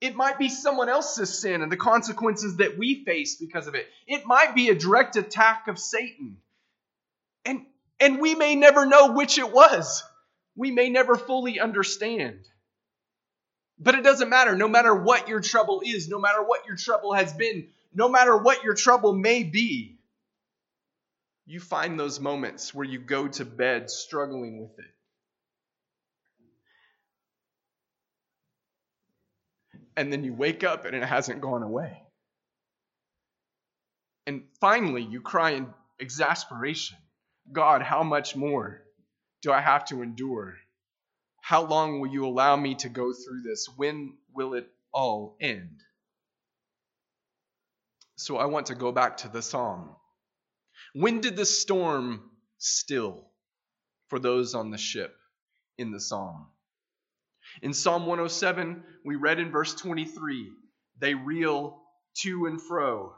It 0.00 0.16
might 0.16 0.38
be 0.38 0.48
someone 0.48 0.88
else's 0.88 1.38
sin 1.38 1.60
and 1.60 1.70
the 1.70 1.76
consequences 1.76 2.56
that 2.56 2.78
we 2.78 3.04
face 3.04 3.36
because 3.36 3.66
of 3.66 3.74
it. 3.74 3.86
It 4.06 4.24
might 4.24 4.54
be 4.54 4.70
a 4.70 4.74
direct 4.74 5.16
attack 5.16 5.68
of 5.68 5.78
Satan. 5.78 6.38
And, 7.44 7.66
and 8.00 8.18
we 8.18 8.34
may 8.34 8.54
never 8.54 8.86
know 8.86 9.12
which 9.12 9.36
it 9.36 9.52
was. 9.52 10.02
We 10.56 10.70
may 10.70 10.88
never 10.88 11.16
fully 11.16 11.60
understand. 11.60 12.40
But 13.78 13.96
it 13.96 14.02
doesn't 14.02 14.30
matter. 14.30 14.56
No 14.56 14.66
matter 14.66 14.94
what 14.94 15.28
your 15.28 15.40
trouble 15.40 15.82
is, 15.84 16.08
no 16.08 16.18
matter 16.18 16.42
what 16.42 16.66
your 16.66 16.76
trouble 16.76 17.12
has 17.12 17.34
been, 17.34 17.68
no 17.94 18.08
matter 18.08 18.34
what 18.34 18.64
your 18.64 18.74
trouble 18.74 19.12
may 19.12 19.42
be, 19.44 19.95
you 21.46 21.60
find 21.60 21.98
those 21.98 22.20
moments 22.20 22.74
where 22.74 22.84
you 22.84 22.98
go 22.98 23.28
to 23.28 23.44
bed 23.44 23.88
struggling 23.90 24.60
with 24.60 24.78
it. 24.78 24.92
And 29.96 30.12
then 30.12 30.24
you 30.24 30.34
wake 30.34 30.64
up 30.64 30.84
and 30.84 30.94
it 30.94 31.02
hasn't 31.02 31.40
gone 31.40 31.62
away. 31.62 32.02
And 34.26 34.42
finally, 34.60 35.02
you 35.02 35.20
cry 35.20 35.52
in 35.52 35.68
exasperation 36.00 36.98
God, 37.52 37.82
how 37.82 38.02
much 38.02 38.34
more 38.34 38.82
do 39.42 39.52
I 39.52 39.60
have 39.60 39.84
to 39.86 40.02
endure? 40.02 40.56
How 41.40 41.64
long 41.64 42.00
will 42.00 42.08
you 42.08 42.26
allow 42.26 42.56
me 42.56 42.74
to 42.76 42.88
go 42.88 43.12
through 43.12 43.42
this? 43.42 43.68
When 43.76 44.14
will 44.34 44.54
it 44.54 44.68
all 44.92 45.36
end? 45.40 45.80
So 48.16 48.36
I 48.36 48.46
want 48.46 48.66
to 48.66 48.74
go 48.74 48.90
back 48.90 49.18
to 49.18 49.28
the 49.28 49.42
psalm. 49.42 49.90
When 50.98 51.20
did 51.20 51.36
the 51.36 51.44
storm 51.44 52.22
still 52.56 53.28
for 54.08 54.18
those 54.18 54.54
on 54.54 54.70
the 54.70 54.78
ship 54.78 55.14
in 55.76 55.90
the 55.90 56.00
psalm? 56.00 56.46
In 57.60 57.74
Psalm 57.74 58.06
107, 58.06 58.82
we 59.04 59.16
read 59.16 59.38
in 59.38 59.50
verse 59.50 59.74
23 59.74 60.52
they 60.98 61.12
reel 61.12 61.82
to 62.22 62.46
and 62.46 62.58
fro 62.62 63.14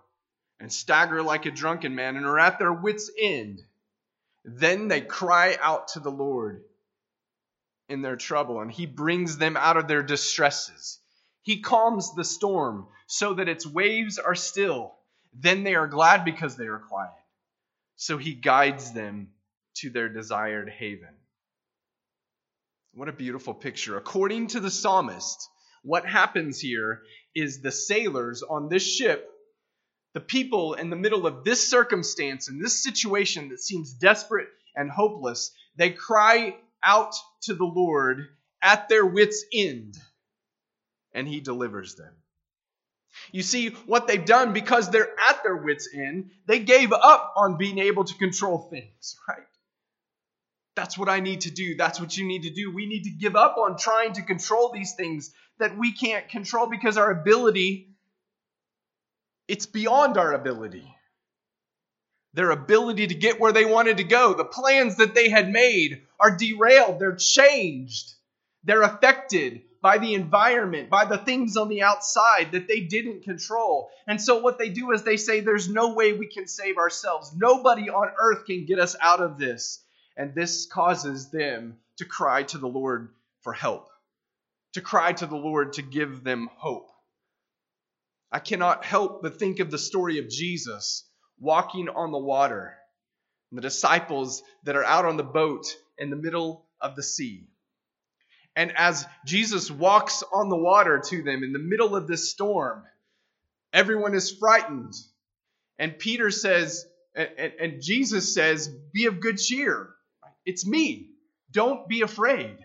and 0.58 0.72
stagger 0.72 1.22
like 1.22 1.46
a 1.46 1.52
drunken 1.52 1.94
man 1.94 2.16
and 2.16 2.26
are 2.26 2.40
at 2.40 2.58
their 2.58 2.72
wits' 2.72 3.12
end. 3.16 3.62
Then 4.44 4.88
they 4.88 5.00
cry 5.00 5.56
out 5.60 5.86
to 5.88 6.00
the 6.00 6.10
Lord 6.10 6.64
in 7.88 8.02
their 8.02 8.16
trouble, 8.16 8.60
and 8.60 8.72
he 8.72 8.86
brings 8.86 9.38
them 9.38 9.56
out 9.56 9.76
of 9.76 9.86
their 9.86 10.02
distresses. 10.02 10.98
He 11.42 11.60
calms 11.60 12.12
the 12.16 12.24
storm 12.24 12.88
so 13.06 13.34
that 13.34 13.48
its 13.48 13.64
waves 13.64 14.18
are 14.18 14.34
still. 14.34 14.96
Then 15.32 15.62
they 15.62 15.76
are 15.76 15.86
glad 15.86 16.24
because 16.24 16.56
they 16.56 16.66
are 16.66 16.80
quiet. 16.80 17.12
So 17.98 18.16
he 18.16 18.32
guides 18.32 18.92
them 18.92 19.30
to 19.78 19.90
their 19.90 20.08
desired 20.08 20.70
haven. 20.70 21.14
What 22.94 23.08
a 23.08 23.12
beautiful 23.12 23.54
picture. 23.54 23.96
According 23.96 24.48
to 24.48 24.60
the 24.60 24.70
psalmist, 24.70 25.48
what 25.82 26.06
happens 26.06 26.60
here 26.60 27.02
is 27.34 27.60
the 27.60 27.72
sailors 27.72 28.44
on 28.44 28.68
this 28.68 28.86
ship, 28.86 29.28
the 30.14 30.20
people 30.20 30.74
in 30.74 30.90
the 30.90 30.96
middle 30.96 31.26
of 31.26 31.42
this 31.42 31.68
circumstance, 31.68 32.48
in 32.48 32.60
this 32.60 32.82
situation 32.82 33.48
that 33.48 33.60
seems 33.60 33.92
desperate 33.92 34.48
and 34.76 34.90
hopeless, 34.90 35.50
they 35.74 35.90
cry 35.90 36.56
out 36.82 37.14
to 37.42 37.54
the 37.54 37.64
Lord 37.64 38.28
at 38.62 38.88
their 38.88 39.04
wits' 39.04 39.44
end, 39.52 39.98
and 41.12 41.26
He 41.26 41.40
delivers 41.40 41.96
them. 41.96 42.14
You 43.32 43.42
see, 43.42 43.68
what 43.86 44.06
they've 44.06 44.24
done 44.24 44.52
because 44.52 44.90
they're 44.90 45.10
at 45.28 45.42
their 45.42 45.56
wits' 45.56 45.88
end, 45.92 46.30
they 46.46 46.60
gave 46.60 46.92
up 46.92 47.34
on 47.36 47.56
being 47.56 47.78
able 47.78 48.04
to 48.04 48.14
control 48.14 48.68
things, 48.70 49.16
right? 49.28 49.46
That's 50.76 50.96
what 50.96 51.08
I 51.08 51.20
need 51.20 51.42
to 51.42 51.50
do. 51.50 51.76
That's 51.76 52.00
what 52.00 52.16
you 52.16 52.26
need 52.26 52.44
to 52.44 52.50
do. 52.50 52.72
We 52.72 52.86
need 52.86 53.04
to 53.04 53.10
give 53.10 53.36
up 53.36 53.56
on 53.58 53.76
trying 53.76 54.12
to 54.14 54.22
control 54.22 54.72
these 54.72 54.94
things 54.94 55.32
that 55.58 55.76
we 55.76 55.92
can't 55.92 56.28
control 56.28 56.68
because 56.68 56.96
our 56.96 57.10
ability, 57.10 57.88
it's 59.48 59.66
beyond 59.66 60.16
our 60.16 60.32
ability 60.32 60.94
their 62.34 62.50
ability 62.50 63.06
to 63.06 63.14
get 63.14 63.40
where 63.40 63.52
they 63.52 63.64
wanted 63.64 63.96
to 63.96 64.04
go. 64.04 64.34
The 64.34 64.44
plans 64.44 64.96
that 64.96 65.14
they 65.14 65.28
had 65.28 65.50
made 65.50 66.02
are 66.20 66.36
derailed, 66.36 67.00
they're 67.00 67.16
changed, 67.16 68.14
they're 68.64 68.82
affected 68.82 69.62
by 69.80 69.98
the 69.98 70.14
environment, 70.14 70.90
by 70.90 71.04
the 71.04 71.18
things 71.18 71.56
on 71.56 71.68
the 71.68 71.82
outside 71.82 72.52
that 72.52 72.68
they 72.68 72.80
didn't 72.80 73.22
control. 73.22 73.90
And 74.06 74.20
so, 74.20 74.40
what 74.40 74.58
they 74.58 74.68
do 74.68 74.90
is 74.92 75.02
they 75.02 75.16
say, 75.16 75.40
There's 75.40 75.68
no 75.68 75.94
way 75.94 76.12
we 76.12 76.26
can 76.26 76.46
save 76.46 76.78
ourselves. 76.78 77.34
Nobody 77.36 77.88
on 77.88 78.10
earth 78.20 78.44
can 78.46 78.66
get 78.66 78.78
us 78.78 78.96
out 79.00 79.20
of 79.20 79.38
this. 79.38 79.82
And 80.16 80.34
this 80.34 80.66
causes 80.66 81.30
them 81.30 81.78
to 81.98 82.04
cry 82.04 82.42
to 82.44 82.58
the 82.58 82.66
Lord 82.66 83.10
for 83.42 83.52
help, 83.52 83.88
to 84.72 84.80
cry 84.80 85.12
to 85.12 85.26
the 85.26 85.36
Lord 85.36 85.74
to 85.74 85.82
give 85.82 86.24
them 86.24 86.48
hope. 86.56 86.90
I 88.30 88.40
cannot 88.40 88.84
help 88.84 89.22
but 89.22 89.38
think 89.38 89.60
of 89.60 89.70
the 89.70 89.78
story 89.78 90.18
of 90.18 90.28
Jesus 90.28 91.04
walking 91.40 91.88
on 91.88 92.10
the 92.10 92.18
water, 92.18 92.74
and 93.50 93.58
the 93.58 93.62
disciples 93.62 94.42
that 94.64 94.76
are 94.76 94.84
out 94.84 95.04
on 95.04 95.16
the 95.16 95.22
boat 95.22 95.66
in 95.96 96.10
the 96.10 96.16
middle 96.16 96.66
of 96.80 96.96
the 96.96 97.02
sea. 97.02 97.48
And 98.58 98.72
as 98.76 99.06
Jesus 99.24 99.70
walks 99.70 100.24
on 100.32 100.48
the 100.48 100.56
water 100.56 101.00
to 101.10 101.22
them 101.22 101.44
in 101.44 101.52
the 101.52 101.60
middle 101.60 101.94
of 101.94 102.08
this 102.08 102.28
storm, 102.28 102.82
everyone 103.72 104.16
is 104.16 104.32
frightened. 104.32 104.94
And 105.78 105.96
Peter 105.96 106.32
says, 106.32 106.84
and, 107.14 107.52
and, 107.60 107.80
Jesus 107.80 108.34
says, 108.34 108.66
Be 108.92 109.06
of 109.06 109.20
good 109.20 109.38
cheer. 109.38 109.90
It's 110.44 110.66
me. 110.66 111.10
Don't 111.52 111.88
be 111.88 112.00
afraid. 112.00 112.58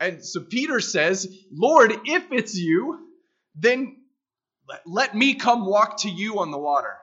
And 0.00 0.24
so 0.24 0.40
Peter 0.40 0.80
says, 0.80 1.28
Lord, 1.52 1.92
if 2.06 2.32
it's 2.32 2.56
you, 2.56 2.98
then 3.54 3.98
let 4.86 5.14
me 5.14 5.34
come 5.34 5.66
walk 5.66 5.98
to 5.98 6.08
you 6.08 6.38
on 6.38 6.50
the 6.50 6.58
water. 6.58 6.96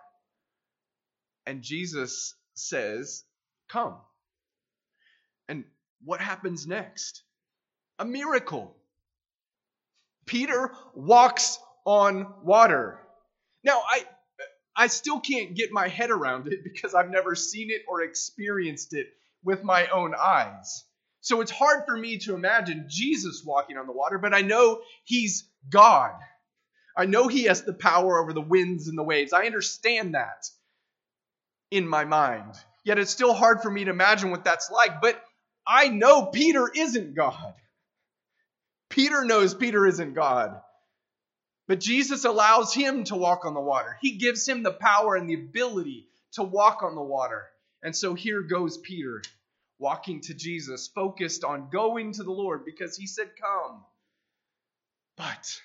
And 1.46 1.62
Jesus 1.62 2.34
says, 2.56 3.24
Come. 3.68 3.98
And 5.48 5.64
what 6.04 6.22
happens 6.22 6.66
next? 6.66 7.22
A 8.00 8.06
miracle. 8.06 8.76
Peter 10.26 10.72
walks 10.96 11.60
on 11.86 12.34
water. 12.44 13.00
Now, 13.64 13.82
I 13.88 14.06
I 14.76 14.88
still 14.88 15.20
can't 15.20 15.56
get 15.56 15.74
my 15.74 15.90
head 15.90 16.10
around 16.10 16.48
it 16.48 16.64
because 16.64 16.96
I've 16.96 17.10
never 17.10 17.36
seen 17.36 17.70
it 17.70 17.82
or 17.88 18.02
experienced 18.02 18.94
it 18.94 19.08
with 19.44 19.64
my 19.64 19.88
own 19.88 20.16
eyes. 20.16 20.86
So 21.22 21.42
it's 21.42 21.52
hard 21.52 21.84
for 21.86 21.98
me 21.98 22.18
to 22.20 22.34
imagine 22.34 22.86
Jesus 22.88 23.44
walking 23.46 23.78
on 23.78 23.88
the 23.88 23.94
water, 23.94 24.18
but 24.18 24.34
I 24.34 24.42
know 24.42 24.80
he's 25.04 25.44
God. 25.70 26.14
I 26.96 27.06
know 27.06 27.28
he 27.28 27.44
has 27.44 27.64
the 27.64 27.74
power 27.74 28.20
over 28.20 28.32
the 28.32 28.40
winds 28.40 28.88
and 28.88 28.98
the 28.98 29.04
waves. 29.04 29.34
I 29.34 29.46
understand 29.46 30.16
that 30.16 30.46
in 31.72 31.88
my 31.88 32.06
mind. 32.06 32.54
Yet 32.86 33.00
it's 33.00 33.12
still 33.12 33.34
hard 33.34 33.62
for 33.62 33.70
me 33.70 33.84
to 33.84 33.92
imagine 33.92 34.32
what 34.32 34.46
that's 34.46 34.72
like. 34.72 35.02
But 35.02 35.22
I 35.68 35.90
know 35.90 36.28
Peter 36.28 36.70
isn't 36.74 37.16
God. 37.16 37.54
Peter 38.90 39.24
knows 39.24 39.54
Peter 39.54 39.86
isn't 39.86 40.14
God. 40.14 40.60
But 41.68 41.80
Jesus 41.80 42.26
allows 42.26 42.74
him 42.74 43.04
to 43.06 43.16
walk 43.16 43.46
on 43.46 43.54
the 43.54 43.62
water. 43.62 43.98
He 44.02 44.14
gives 44.14 44.48
him 44.48 44.64
the 44.64 44.72
power 44.72 45.16
and 45.16 45.30
the 45.30 45.36
ability 45.36 46.08
to 46.34 46.44
walk 46.44 46.82
on 46.82 46.96
the 46.96 47.02
water. 47.02 47.46
And 47.84 47.96
so 47.96 48.16
here 48.16 48.42
goes 48.42 48.80
Peter 48.80 49.22
walking 49.78 50.22
to 50.22 50.34
Jesus, 50.34 50.88
focused 50.88 51.44
on 51.44 51.70
going 51.72 52.14
to 52.14 52.24
the 52.24 52.32
Lord 52.32 52.66
because 52.66 52.98
he 52.98 53.06
said, 53.06 53.30
Come. 53.40 53.86
But 55.16 55.62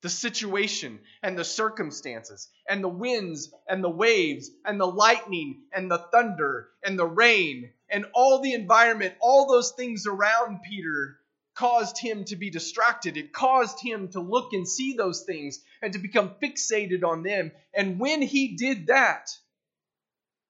the 0.00 0.08
situation 0.08 1.00
and 1.22 1.38
the 1.38 1.44
circumstances 1.44 2.48
and 2.68 2.82
the 2.82 2.88
winds 2.88 3.52
and 3.68 3.84
the 3.84 3.90
waves 3.90 4.50
and 4.64 4.80
the 4.80 4.86
lightning 4.86 5.62
and 5.72 5.90
the 5.90 5.98
thunder 5.98 6.68
and 6.82 6.98
the 6.98 7.06
rain 7.06 7.70
and 7.90 8.06
all 8.14 8.40
the 8.40 8.54
environment, 8.54 9.14
all 9.20 9.46
those 9.46 9.72
things 9.72 10.06
around 10.06 10.62
Peter 10.62 11.18
caused 11.56 11.98
him 11.98 12.24
to 12.26 12.36
be 12.36 12.50
distracted. 12.50 13.16
It 13.16 13.32
caused 13.32 13.80
him 13.80 14.08
to 14.08 14.20
look 14.20 14.52
and 14.52 14.68
see 14.68 14.94
those 14.94 15.22
things 15.22 15.60
and 15.82 15.92
to 15.94 15.98
become 15.98 16.36
fixated 16.42 17.02
on 17.02 17.22
them. 17.22 17.50
And 17.74 17.98
when 17.98 18.22
he 18.22 18.56
did 18.56 18.88
that, 18.88 19.30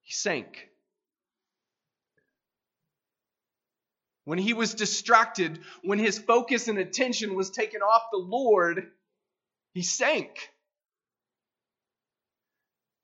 he 0.02 0.12
sank. 0.12 0.68
When 4.24 4.38
he 4.38 4.52
was 4.52 4.74
distracted, 4.74 5.60
when 5.82 6.00
his 6.00 6.18
focus 6.18 6.66
and 6.66 6.78
attention 6.78 7.36
was 7.36 7.50
taken 7.50 7.80
off 7.80 8.02
the 8.10 8.18
Lord, 8.18 8.90
he 9.72 9.82
sank. 9.82 10.50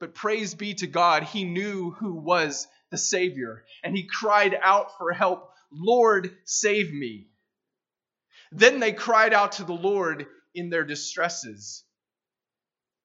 But 0.01 0.15
praise 0.15 0.55
be 0.55 0.75
to 0.75 0.89
God, 0.89 1.23
he 1.23 1.45
knew 1.45 1.93
who 1.93 2.15
was 2.15 2.67
the 2.91 2.99
Savior, 2.99 3.65
and 3.85 3.97
he 3.97 4.09
cried 4.09 4.59
out 4.61 4.99
for 4.99 5.13
help 5.13 5.51
Lord, 5.73 6.37
save 6.45 6.93
me. 6.93 7.29
Then 8.53 8.81
they 8.81 8.93
cried 8.93 9.33
out 9.33 9.53
to 9.53 9.65
the 9.65 9.73
Lord 9.73 10.27
in 10.55 10.69
their 10.69 10.85
distresses, 10.85 11.85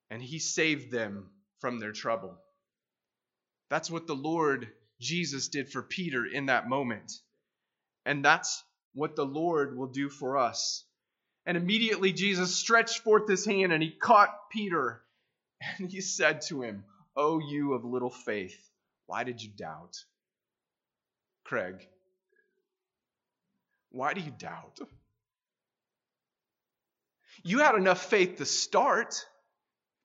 and 0.09 0.21
he 0.21 0.39
saved 0.39 0.91
them 0.91 1.29
from 1.59 1.79
their 1.79 1.93
trouble. 1.93 2.37
That's 3.69 3.89
what 3.89 4.07
the 4.07 4.15
Lord 4.15 4.67
Jesus 4.99 5.47
did 5.47 5.69
for 5.69 5.81
Peter 5.81 6.25
in 6.25 6.47
that 6.47 6.67
moment. 6.67 7.13
And 8.05 8.23
that's 8.23 8.63
what 8.93 9.15
the 9.15 9.25
Lord 9.25 9.77
will 9.77 9.87
do 9.87 10.09
for 10.09 10.37
us. 10.37 10.83
And 11.45 11.55
immediately 11.55 12.11
Jesus 12.11 12.55
stretched 12.55 12.99
forth 12.99 13.29
his 13.29 13.45
hand 13.45 13.71
and 13.71 13.81
he 13.81 13.91
caught 13.91 14.49
Peter 14.51 15.01
and 15.77 15.89
he 15.89 16.01
said 16.01 16.41
to 16.43 16.61
him, 16.61 16.83
O 17.15 17.36
oh, 17.36 17.39
you 17.39 17.73
of 17.73 17.86
little 17.86 18.12
faith, 18.12 18.69
why 19.05 19.23
did 19.23 19.41
you 19.41 19.49
doubt? 19.49 19.95
Craig, 21.45 21.88
why 23.91 24.13
do 24.13 24.21
you 24.21 24.31
doubt? 24.31 24.79
You 27.43 27.60
had 27.60 27.76
enough 27.76 28.06
faith 28.06 28.38
to 28.38 28.45
start. 28.45 29.26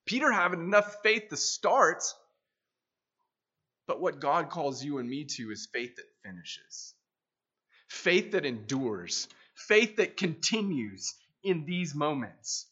Peter 0.06 0.30
had 0.30 0.52
enough 0.52 0.96
faith 1.02 1.28
to 1.30 1.36
start. 1.36 2.02
But 3.86 4.00
what 4.00 4.20
God 4.20 4.50
calls 4.50 4.84
you 4.84 4.98
and 4.98 5.08
me 5.08 5.24
to 5.24 5.50
is 5.50 5.68
faith 5.72 5.96
that 5.96 6.06
finishes, 6.24 6.94
faith 7.88 8.32
that 8.32 8.46
endures, 8.46 9.28
faith 9.54 9.96
that 9.96 10.16
continues 10.16 11.14
in 11.42 11.64
these 11.64 11.94
moments. 11.94 12.66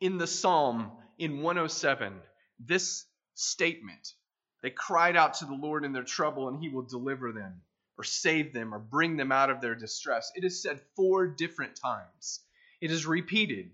In 0.00 0.18
the 0.18 0.26
psalm 0.26 0.92
in 1.18 1.42
107, 1.42 2.14
this 2.60 3.04
statement, 3.34 4.12
they 4.62 4.70
cried 4.70 5.16
out 5.16 5.34
to 5.34 5.46
the 5.46 5.54
Lord 5.54 5.84
in 5.84 5.92
their 5.92 6.04
trouble, 6.04 6.48
and 6.48 6.58
he 6.58 6.68
will 6.68 6.82
deliver 6.82 7.32
them, 7.32 7.62
or 7.98 8.04
save 8.04 8.52
them, 8.52 8.72
or 8.72 8.78
bring 8.78 9.16
them 9.16 9.32
out 9.32 9.50
of 9.50 9.60
their 9.60 9.74
distress. 9.74 10.30
It 10.34 10.44
is 10.44 10.62
said 10.62 10.80
four 10.96 11.26
different 11.26 11.76
times. 11.76 12.40
It 12.84 12.90
is 12.90 13.06
repeated 13.06 13.70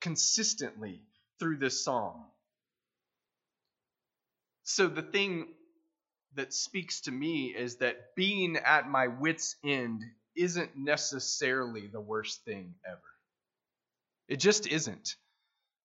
consistently 0.00 1.04
through 1.38 1.58
this 1.58 1.84
psalm. 1.84 2.24
So 4.64 4.88
the 4.88 5.02
thing 5.02 5.46
that 6.34 6.52
speaks 6.52 7.02
to 7.02 7.12
me 7.12 7.54
is 7.56 7.76
that 7.76 8.16
being 8.16 8.56
at 8.56 8.88
my 8.88 9.06
wits' 9.06 9.54
end 9.62 10.02
isn't 10.34 10.76
necessarily 10.76 11.86
the 11.86 12.00
worst 12.00 12.44
thing 12.44 12.74
ever. 12.84 12.98
It 14.26 14.40
just 14.40 14.66
isn't. 14.66 15.14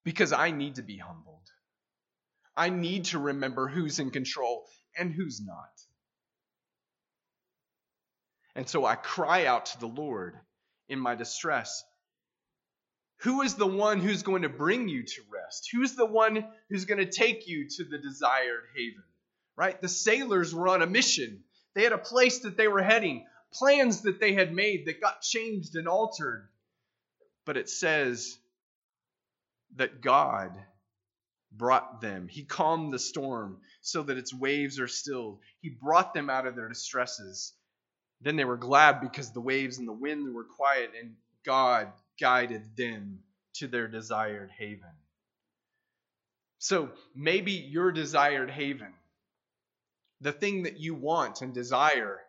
Because 0.04 0.34
I 0.34 0.50
need 0.50 0.76
to 0.76 0.82
be 0.82 0.98
humbled. 0.98 1.48
I 2.58 2.72
need 2.72 3.06
to 3.06 3.20
remember 3.20 3.68
who's 3.68 4.00
in 4.00 4.10
control 4.10 4.66
and 4.98 5.14
who's 5.14 5.40
not. 5.40 5.70
And 8.56 8.68
so 8.68 8.86
I 8.86 8.96
cry 8.96 9.46
out 9.46 9.68
to 9.68 9.80
the 9.80 9.88
Lord 9.88 10.34
in 10.90 11.00
my 11.00 11.14
distress 11.14 11.84
who 13.26 13.42
is 13.42 13.56
the 13.56 13.66
one 13.66 14.00
who's 14.00 14.22
going 14.22 14.44
to 14.44 14.50
bring 14.50 14.88
you 14.88 15.02
to 15.02 15.22
rest? 15.34 15.70
Who's 15.74 15.96
the 15.96 16.06
one 16.06 16.46
who's 16.70 16.86
going 16.86 17.00
to 17.00 17.12
take 17.12 17.48
you 17.48 17.68
to 17.68 17.84
the 17.84 17.98
desired 17.98 18.66
haven? 18.76 19.04
Right? 19.56 19.82
The 19.82 19.90
sailors 19.90 20.54
were 20.54 20.68
on 20.68 20.84
a 20.84 20.88
mission. 20.88 21.44
They 21.74 21.82
had 21.82 21.92
a 21.92 21.98
place 21.98 22.40
that 22.40 22.56
they 22.56 22.68
were 22.68 22.84
heading, 22.84 23.26
plans 23.52 24.02
that 24.02 24.20
they 24.20 24.34
had 24.34 24.54
made 24.54 24.86
that 24.86 25.02
got 25.02 25.22
changed 25.22 25.76
and 25.76 25.88
altered. 25.88 26.48
But 27.46 27.58
it 27.58 27.68
says 27.68 28.38
that 29.78 30.02
God 30.02 30.52
brought 31.52 32.02
them. 32.02 32.28
He 32.28 32.44
calmed 32.44 32.94
the 32.94 33.00
storm 33.00 33.58
so 33.82 34.04
that 34.04 34.18
its 34.18 34.36
waves 34.36 34.80
are 34.80 34.88
stilled. 34.88 35.40
He 35.62 35.70
brought 35.70 36.14
them 36.14 36.30
out 36.30 36.46
of 36.46 36.56
their 36.56 36.70
distresses. 36.70 37.54
Then 38.22 38.36
they 38.36 38.46
were 38.46 38.56
glad 38.56 39.02
because 39.02 39.32
the 39.32 39.42
waves 39.42 39.80
and 39.80 39.88
the 39.88 39.94
wind 39.94 40.36
were 40.36 40.44
quiet, 40.44 40.92
and 41.02 41.16
God 41.44 41.92
guided 42.20 42.76
them 42.76 43.20
to 43.56 43.68
their 43.68 43.88
desired 43.88 44.52
haven. 44.58 44.90
So 46.60 46.90
maybe 47.16 47.52
your 47.52 47.92
desired 47.92 48.50
haven, 48.50 48.94
the 50.22 50.32
thing 50.32 50.64
that 50.64 50.80
you 50.80 50.96
want 50.96 51.42
and 51.42 51.54
desire 51.54 52.20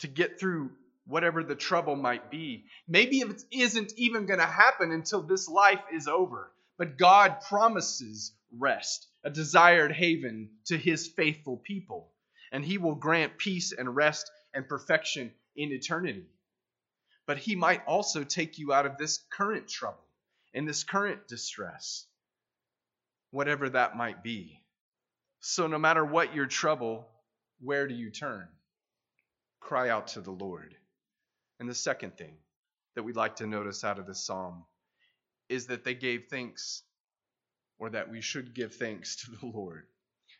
to 0.00 0.08
get 0.08 0.38
through 0.38 0.70
whatever 1.06 1.42
the 1.42 1.54
trouble 1.54 1.96
might 1.96 2.30
be, 2.30 2.64
maybe 2.86 3.20
it 3.20 3.42
isn't 3.50 3.92
even 3.96 4.26
going 4.26 4.40
to 4.40 4.46
happen 4.46 4.92
until 4.92 5.22
this 5.22 5.48
life 5.48 5.82
is 5.92 6.08
over. 6.08 6.50
But 6.76 6.98
God 6.98 7.40
promises 7.48 8.32
rest, 8.56 9.06
a 9.24 9.30
desired 9.30 9.92
haven 9.92 10.50
to 10.66 10.76
his 10.76 11.08
faithful 11.08 11.56
people, 11.56 12.10
and 12.52 12.64
he 12.64 12.78
will 12.78 12.94
grant 12.94 13.38
peace 13.38 13.72
and 13.72 13.94
rest 13.96 14.30
and 14.54 14.68
perfection 14.68 15.32
in 15.56 15.72
eternity 15.72 16.26
but 17.28 17.36
he 17.36 17.54
might 17.54 17.86
also 17.86 18.24
take 18.24 18.58
you 18.58 18.72
out 18.72 18.86
of 18.86 18.96
this 18.96 19.18
current 19.30 19.68
trouble 19.68 20.02
and 20.54 20.66
this 20.66 20.82
current 20.82 21.28
distress, 21.28 22.06
whatever 23.32 23.68
that 23.68 23.98
might 23.98 24.22
be. 24.22 24.62
So, 25.40 25.66
no 25.66 25.78
matter 25.78 26.02
what 26.02 26.34
your 26.34 26.46
trouble, 26.46 27.06
where 27.60 27.86
do 27.86 27.94
you 27.94 28.10
turn? 28.10 28.48
Cry 29.60 29.90
out 29.90 30.08
to 30.08 30.22
the 30.22 30.30
Lord. 30.30 30.74
And 31.60 31.68
the 31.68 31.74
second 31.74 32.16
thing 32.16 32.34
that 32.94 33.02
we'd 33.02 33.14
like 33.14 33.36
to 33.36 33.46
notice 33.46 33.84
out 33.84 33.98
of 33.98 34.06
this 34.06 34.24
psalm 34.24 34.64
is 35.50 35.66
that 35.66 35.84
they 35.84 35.94
gave 35.94 36.28
thanks, 36.30 36.82
or 37.78 37.90
that 37.90 38.10
we 38.10 38.22
should 38.22 38.54
give 38.54 38.74
thanks 38.74 39.16
to 39.16 39.32
the 39.32 39.46
Lord. 39.46 39.84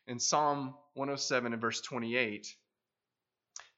In 0.07 0.19
Psalm 0.19 0.75
107 0.95 1.53
and 1.53 1.61
verse 1.61 1.83
28, 1.83 2.47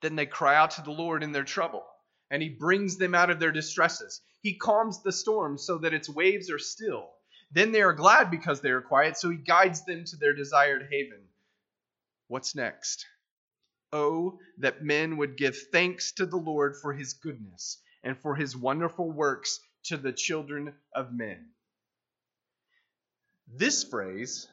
then 0.00 0.14
they 0.14 0.26
cry 0.26 0.54
out 0.54 0.72
to 0.72 0.82
the 0.82 0.92
Lord 0.92 1.24
in 1.24 1.32
their 1.32 1.42
trouble 1.42 1.82
and 2.30 2.42
he 2.42 2.48
brings 2.48 2.96
them 2.96 3.14
out 3.14 3.30
of 3.30 3.40
their 3.40 3.52
distresses. 3.52 4.20
He 4.40 4.54
calms 4.54 5.02
the 5.02 5.12
storm 5.12 5.58
so 5.58 5.78
that 5.78 5.94
its 5.94 6.08
waves 6.08 6.50
are 6.50 6.58
still. 6.58 7.10
Then 7.52 7.72
they 7.72 7.82
are 7.82 7.92
glad 7.92 8.30
because 8.30 8.60
they 8.60 8.70
are 8.70 8.80
quiet, 8.80 9.16
so 9.16 9.30
he 9.30 9.36
guides 9.36 9.84
them 9.84 10.04
to 10.04 10.16
their 10.16 10.34
desired 10.34 10.88
haven. 10.90 11.20
What's 12.28 12.54
next? 12.54 13.06
Oh, 13.92 14.38
that 14.58 14.84
men 14.84 15.16
would 15.16 15.36
give 15.36 15.56
thanks 15.72 16.12
to 16.12 16.26
the 16.26 16.36
Lord 16.36 16.76
for 16.76 16.92
his 16.92 17.14
goodness 17.14 17.78
and 18.04 18.16
for 18.16 18.36
his 18.36 18.56
wonderful 18.56 19.10
works 19.10 19.58
to 19.84 19.96
the 19.96 20.12
children 20.12 20.74
of 20.94 21.12
men. 21.12 21.48
This 23.52 23.82
phrase 23.82 24.46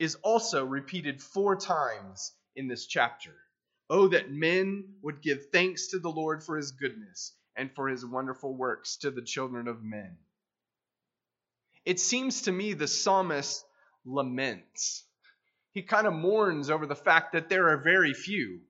is 0.00 0.16
also 0.16 0.64
repeated 0.64 1.22
four 1.22 1.54
times 1.54 2.32
in 2.56 2.66
this 2.66 2.86
chapter. 2.86 3.34
Oh, 3.90 4.08
that 4.08 4.30
men 4.30 4.94
would 5.02 5.20
give 5.20 5.50
thanks 5.52 5.88
to 5.88 5.98
the 5.98 6.10
Lord 6.10 6.42
for 6.42 6.56
his 6.56 6.72
goodness 6.72 7.32
and 7.56 7.70
for 7.74 7.88
his 7.88 8.04
wonderful 8.04 8.54
works 8.54 8.96
to 8.98 9.10
the 9.10 9.22
children 9.22 9.68
of 9.68 9.82
men. 9.82 10.16
It 11.84 12.00
seems 12.00 12.42
to 12.42 12.52
me 12.52 12.72
the 12.72 12.88
psalmist 12.88 13.64
laments. 14.06 15.04
He 15.72 15.82
kind 15.82 16.06
of 16.06 16.14
mourns 16.14 16.70
over 16.70 16.86
the 16.86 16.94
fact 16.94 17.32
that 17.32 17.48
there 17.48 17.68
are 17.70 17.76
very 17.76 18.14
few, 18.14 18.60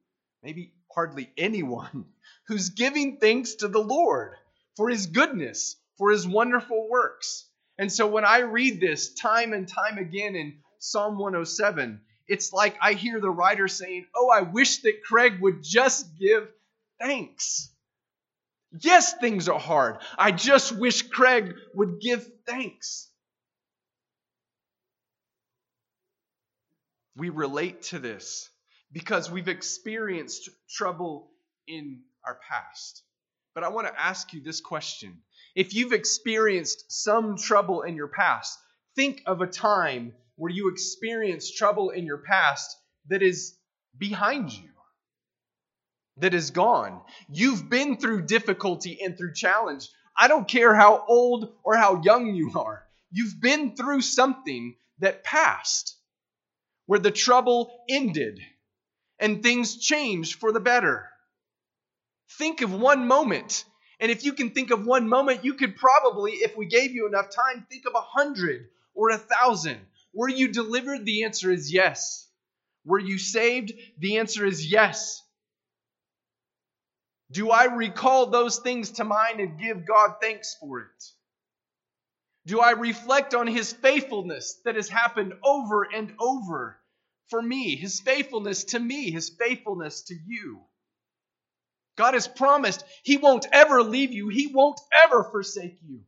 maybe 0.43 0.73
hardly 0.93 1.31
anyone, 1.37 2.07
who's 2.49 2.71
giving 2.71 3.19
thanks 3.19 3.57
to 3.57 3.69
the 3.69 3.83
Lord 3.83 4.35
for 4.77 4.89
his 4.89 5.07
goodness, 5.07 5.77
for 5.97 6.11
his 6.11 6.27
wonderful 6.27 6.89
works. 6.89 7.47
And 7.79 7.93
so 7.93 8.07
when 8.07 8.25
I 8.25 8.41
read 8.41 8.81
this 8.81 9.15
time 9.15 9.53
and 9.53 9.69
time 9.69 9.99
again 9.99 10.35
in 10.35 10.59
Psalm 10.79 11.19
107, 11.19 12.01
it's 12.29 12.53
like 12.53 12.77
I 12.81 12.95
hear 12.95 13.21
the 13.21 13.31
writer 13.31 13.69
saying, 13.69 14.07
Oh, 14.15 14.31
I 14.31 14.43
wish 14.43 14.79
that 14.79 15.03
Craig 15.05 15.41
would 15.41 15.63
just 15.63 16.19
give 16.19 16.49
thanks. 17.01 17.71
Yes, 18.81 19.15
things 19.15 19.49
are 19.49 19.59
hard. 19.59 19.99
I 20.19 20.33
just 20.33 20.73
wish 20.73 21.03
Craig 21.03 21.55
would 21.75 22.01
give 22.01 22.29
thanks. 22.47 23.09
We 27.17 27.29
relate 27.29 27.83
to 27.83 28.01
this 28.01 28.51
because 28.91 29.31
we've 29.31 29.49
experienced 29.49 30.49
trouble 30.69 31.31
in 31.69 32.01
our 32.27 32.39
past. 32.49 33.03
But 33.55 33.63
I 33.63 33.69
want 33.69 33.87
to 33.87 34.01
ask 34.01 34.33
you 34.33 34.41
this 34.41 34.61
question. 34.61 35.19
If 35.55 35.75
you've 35.75 35.93
experienced 35.93 36.91
some 36.91 37.37
trouble 37.37 37.83
in 37.83 37.95
your 37.95 38.09
past, 38.09 38.59
think 38.97 39.23
of 39.27 39.41
a 39.41 39.47
time 39.47 40.15
where 40.37 40.51
you 40.51 40.69
experienced 40.71 41.57
trouble 41.57 41.91
in 41.91 42.05
your 42.05 42.19
past 42.19 42.77
that 43.09 43.23
is 43.23 43.57
behind 43.97 44.53
you, 44.53 44.71
that 46.19 46.35
is 46.35 46.51
gone. 46.51 47.01
You've 47.29 47.69
been 47.69 47.97
through 47.97 48.27
difficulty 48.27 49.01
and 49.03 49.17
through 49.17 49.35
challenge. 49.35 49.89
I 50.17 50.29
don't 50.29 50.49
care 50.49 50.75
how 50.75 51.05
old 51.09 51.53
or 51.65 51.77
how 51.77 52.01
young 52.03 52.35
you 52.35 52.53
are, 52.57 52.85
you've 53.11 53.41
been 53.41 53.77
through 53.77 54.01
something 54.01 54.77
that 55.01 55.25
passed, 55.25 55.97
where 56.87 57.01
the 57.01 57.11
trouble 57.11 57.85
ended 57.89 58.39
and 59.19 59.43
things 59.43 59.79
changed 59.79 60.39
for 60.39 60.53
the 60.53 60.61
better. 60.61 61.09
Think 62.39 62.63
of 62.63 62.73
one 62.73 63.07
moment. 63.07 63.65
And 64.01 64.11
if 64.11 64.25
you 64.25 64.33
can 64.33 64.51
think 64.51 64.71
of 64.71 64.87
one 64.87 65.09
moment, 65.09 65.45
you 65.45 65.55
could 65.55 65.77
probably, 65.77 66.33
if 66.33 66.57
we 66.57 66.67
gave 66.67 66.91
you 66.93 67.07
enough 67.07 67.31
time, 67.31 67.67
think 67.71 67.85
of 67.87 67.95
a 67.95 68.01
hundred 68.01 68.67
or 68.95 69.11
a 69.11 69.19
thousand. 69.19 69.79
Were 70.15 70.29
you 70.29 70.49
delivered? 70.49 71.05
The 71.05 71.25
answer 71.25 71.51
is 71.51 71.73
yes. 71.73 72.29
Were 72.85 72.99
you 72.99 73.19
saved? 73.19 73.73
The 73.99 74.19
answer 74.19 74.47
is 74.47 74.71
yes. 74.71 75.21
Do 77.31 77.51
I 77.51 77.65
recall 77.65 78.27
those 78.27 78.59
things 78.59 78.93
to 78.93 79.05
mind 79.05 79.41
and 79.41 79.59
give 79.59 79.87
God 79.87 80.17
thanks 80.21 80.57
for 80.61 80.81
it? 80.81 81.05
Do 82.47 82.61
I 82.61 82.73
reflect 82.73 83.35
on 83.35 83.47
His 83.47 83.73
faithfulness 83.73 84.61
that 84.65 84.77
has 84.77 84.89
happened 84.89 85.35
over 85.43 85.83
and 85.83 86.15
over 86.21 86.79
for 87.29 87.41
me, 87.41 87.75
His 87.75 88.01
faithfulness 88.01 88.65
to 88.65 88.79
me, 88.79 89.11
His 89.11 89.31
faithfulness 89.31 90.03
to 90.03 90.15
you? 90.15 90.61
God 91.97 92.15
has 92.15 92.29
promised 92.29 92.85
He 93.03 93.17
won't 93.17 93.47
ever 93.51 93.83
leave 93.83 94.13
you, 94.13 94.29
He 94.29 94.49
won't 94.49 94.81
ever 95.05 95.25
forsake 95.25 95.79
you. 95.83 96.01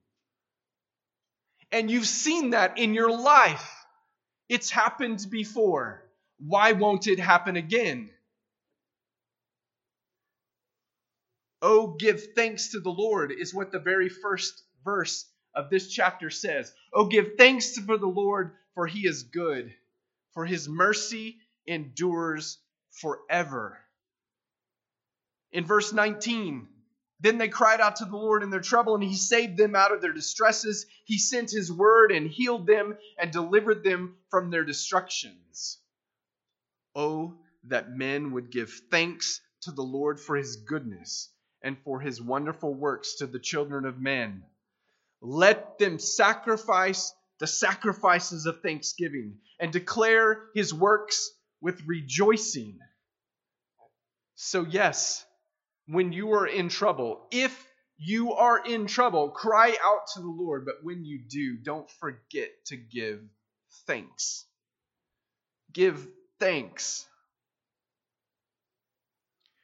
And 1.73 1.91
you've 1.91 2.07
seen 2.07 2.51
that 2.51 2.79
in 2.79 2.95
your 2.95 3.11
life. 3.11 3.73
It's 4.49 4.71
happened 4.71 5.27
before. 5.31 6.03
Why 6.39 6.73
won't 6.73 7.07
it 7.07 7.19
happen 7.19 7.57
again? 7.57 8.11
Oh, 11.63 11.97
give 11.99 12.35
thanks 12.35 12.69
to 12.69 12.81
the 12.81 12.91
Lord, 12.91 13.33
is 13.33 13.55
what 13.55 13.73
the 13.73 13.79
very 13.79 14.09
first 14.09 14.63
verse 14.85 15.25
of 15.55 15.71
this 15.71 15.89
chapter 15.89 16.31
says. 16.31 16.73
Oh, 16.93 17.07
give 17.07 17.37
thanks 17.39 17.77
for 17.79 17.97
the 17.97 18.07
Lord, 18.07 18.53
for 18.75 18.87
he 18.87 19.07
is 19.07 19.25
good, 19.25 19.75
for 20.33 20.45
his 20.45 20.69
mercy 20.69 21.39
endures 21.67 22.59
forever. 22.91 23.79
In 25.51 25.65
verse 25.65 25.93
19, 25.93 26.69
then 27.21 27.39
they 27.39 27.49
cried 27.49 27.81
out 27.81 27.97
to 27.97 28.05
the 28.05 28.17
Lord 28.17 28.43
in 28.43 28.51
their 28.51 28.61
trouble, 28.61 28.95
and 28.95 29.03
he 29.03 29.17
saved 29.17 29.57
them 29.57 29.75
out 29.75 29.93
of 29.93 30.01
their 30.01 30.13
distresses. 30.13 30.87
He 31.05 31.19
sent 31.19 31.51
his 31.51 31.73
word 31.73 32.13
and 32.13 32.29
healed 32.29 32.67
them 32.67 32.97
and 33.19 33.31
delivered 33.31 33.83
them 33.83 34.17
from 34.31 34.51
their 34.51 34.65
destructions. 34.65 35.79
Oh, 36.95 37.35
that 37.65 37.91
men 37.91 38.33
would 38.33 38.51
give 38.51 38.71
thanks 38.91 39.41
to 39.63 39.73
the 39.73 39.83
Lord 39.83 40.21
for 40.21 40.37
his 40.37 40.57
goodness 40.57 41.31
and 41.63 41.77
for 41.85 42.01
his 42.01 42.23
wonderful 42.23 42.73
works 42.73 43.17
to 43.17 43.27
the 43.27 43.41
children 43.41 43.87
of 43.87 44.01
men. 44.01 44.45
Let 45.21 45.79
them 45.79 45.99
sacrifice 45.99 47.13
the 47.39 47.47
sacrifices 47.47 48.47
of 48.47 48.61
thanksgiving 48.61 49.39
and 49.59 49.73
declare 49.73 50.45
his 50.55 50.73
works 50.73 51.31
with 51.61 51.83
rejoicing. 51.87 52.79
So, 54.37 54.65
yes, 54.65 55.26
when 55.89 56.13
you 56.13 56.33
are 56.33 56.47
in 56.47 56.69
trouble. 56.69 57.27
If 57.31 57.67
you 57.99 58.35
are 58.35 58.59
in 58.65 58.87
trouble, 58.87 59.31
cry 59.31 59.75
out 59.83 60.09
to 60.15 60.21
the 60.21 60.29
Lord, 60.29 60.65
but 60.67 60.77
when 60.83 61.05
you 61.05 61.21
do, 61.29 61.57
don't 61.57 61.91
forget 62.01 62.51
to 62.67 62.77
give 62.77 63.21
thanks. 63.87 64.45
Give 65.73 66.07
thanks. 66.39 67.07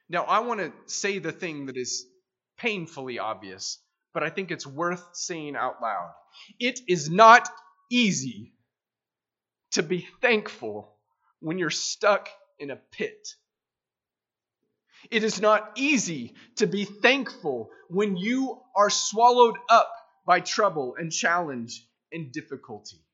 Now, 0.08 0.24
I 0.24 0.40
want 0.40 0.60
to 0.60 0.72
say 0.86 1.18
the 1.18 1.32
thing 1.32 1.66
that 1.66 1.76
is 1.76 2.06
painfully 2.58 3.18
obvious, 3.18 3.78
but 4.12 4.22
I 4.22 4.30
think 4.30 4.50
it's 4.50 4.66
worth 4.66 5.04
saying 5.12 5.56
out 5.56 5.82
loud. 5.82 6.10
It 6.58 6.80
is 6.86 7.10
not 7.10 7.48
easy 7.90 8.52
to 9.72 9.82
be 9.82 10.06
thankful 10.20 10.94
when 11.40 11.58
you're 11.58 11.70
stuck 11.70 12.28
in 12.58 12.70
a 12.70 12.76
pit. 12.76 13.34
It 15.10 15.24
is 15.24 15.40
not 15.40 15.72
easy 15.76 16.34
to 16.56 16.66
be 16.66 16.84
thankful 16.84 17.70
when 17.88 18.16
you 18.16 18.60
are 18.76 18.90
swallowed 18.90 19.56
up 19.68 19.92
by 20.24 20.40
trouble 20.40 20.94
and 20.98 21.10
challenge 21.12 21.86
and 22.12 22.32
difficulty. 22.32 23.04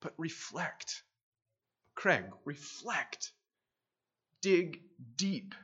But 0.00 0.14
reflect. 0.18 1.02
Craig, 1.94 2.24
reflect. 2.44 3.32
Dig 4.42 4.80
deep. 5.16 5.54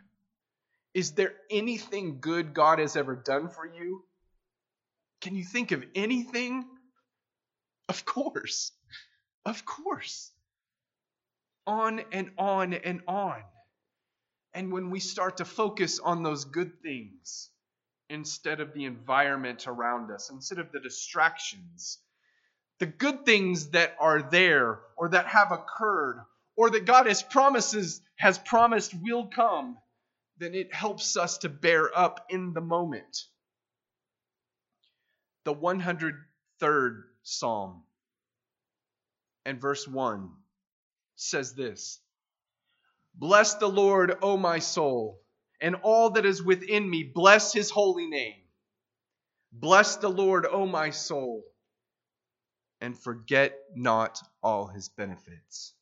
Is 0.95 1.13
there 1.13 1.35
anything 1.51 2.21
good 2.21 2.53
God 2.53 2.79
has 2.79 2.97
ever 2.97 3.15
done 3.15 3.49
for 3.49 3.67
you? 3.67 4.05
Can 5.21 5.35
you 5.35 5.45
think 5.45 5.73
of 5.73 5.85
anything? 5.95 6.65
Of 7.89 8.05
course. 8.05 8.73
Of 9.45 9.65
course. 9.65 10.31
On 11.67 12.01
and 12.13 12.31
on 12.37 12.75
and 12.75 13.03
on. 13.07 13.43
And 14.55 14.73
when 14.73 14.91
we 14.91 15.01
start 15.01 15.39
to 15.39 15.45
focus 15.45 15.99
on 15.99 16.23
those 16.23 16.45
good 16.45 16.83
things 16.83 17.51
instead 18.11 18.61
of 18.61 18.75
the 18.75 18.85
environment 18.85 19.67
around 19.67 20.11
us, 20.11 20.31
instead 20.31 20.59
of 20.59 20.73
the 20.73 20.81
distractions, 20.81 21.99
the 22.79 22.87
good 22.87 23.25
things 23.25 23.71
that 23.71 23.97
are 23.99 24.23
there 24.23 24.81
or 24.97 25.09
that 25.09 25.27
have 25.27 25.53
occurred 25.53 26.25
or 26.57 26.71
that 26.71 26.85
God 26.85 27.07
has 27.07 27.23
promises 27.23 28.03
has 28.17 28.39
promised 28.39 28.93
will 28.95 29.27
come, 29.27 29.79
then 30.39 30.55
it 30.55 30.75
helps 30.75 31.17
us 31.17 31.39
to 31.39 31.49
bear 31.49 31.97
up 31.97 32.27
in 32.29 32.53
the 32.53 32.61
moment. 32.61 33.25
The 35.45 35.55
103rd 35.55 37.03
Psalm 37.23 37.83
and 39.45 39.61
verse 39.61 39.89
1 39.89 40.31
says 41.17 41.55
this 41.55 42.01
Bless 43.15 43.55
the 43.55 43.69
Lord, 43.69 44.17
O 44.23 44.37
my 44.37 44.59
soul, 44.59 45.21
and 45.61 45.77
all 45.83 46.11
that 46.11 46.27
is 46.27 46.43
within 46.43 46.89
me, 46.89 47.05
bless 47.15 47.53
his 47.53 47.71
holy 47.71 48.07
name. 48.07 48.41
Bless 49.53 49.97
the 49.97 50.09
Lord, 50.09 50.47
O 50.51 50.67
my 50.67 50.91
soul, 50.91 51.45
and 52.81 52.99
forget 52.99 53.55
not 53.77 54.19
all 54.43 54.67
his 54.67 54.89
benefits. 54.89 55.75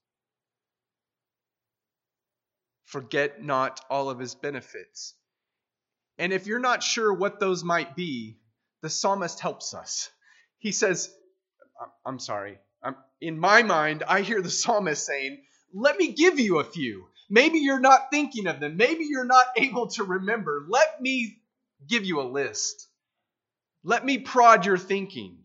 Forget 2.84 3.42
not 3.42 3.80
all 3.88 4.10
of 4.10 4.18
his 4.18 4.34
benefits. 4.34 5.14
And 6.18 6.32
if 6.32 6.46
you're 6.46 6.58
not 6.58 6.82
sure 6.82 7.12
what 7.12 7.40
those 7.40 7.62
might 7.62 7.94
be, 7.94 8.38
the 8.82 8.90
psalmist 8.90 9.40
helps 9.40 9.72
us. 9.72 10.10
He 10.58 10.72
says, 10.72 11.14
I'm 12.04 12.18
sorry, 12.18 12.58
I'm, 12.82 12.96
in 13.20 13.38
my 13.38 13.62
mind, 13.62 14.02
I 14.06 14.22
hear 14.22 14.42
the 14.42 14.50
psalmist 14.50 15.06
saying, 15.06 15.42
let 15.72 15.96
me 15.96 16.12
give 16.12 16.38
you 16.40 16.58
a 16.58 16.64
few. 16.64 17.06
Maybe 17.30 17.60
you're 17.60 17.80
not 17.80 18.10
thinking 18.10 18.48
of 18.48 18.58
them. 18.58 18.76
Maybe 18.76 19.04
you're 19.04 19.24
not 19.24 19.46
able 19.56 19.86
to 19.90 20.04
remember. 20.04 20.66
Let 20.68 21.00
me 21.00 21.38
give 21.88 22.04
you 22.04 22.20
a 22.20 22.28
list. 22.30 22.88
Let 23.84 24.04
me 24.04 24.18
prod 24.18 24.66
your 24.66 24.76
thinking. 24.76 25.44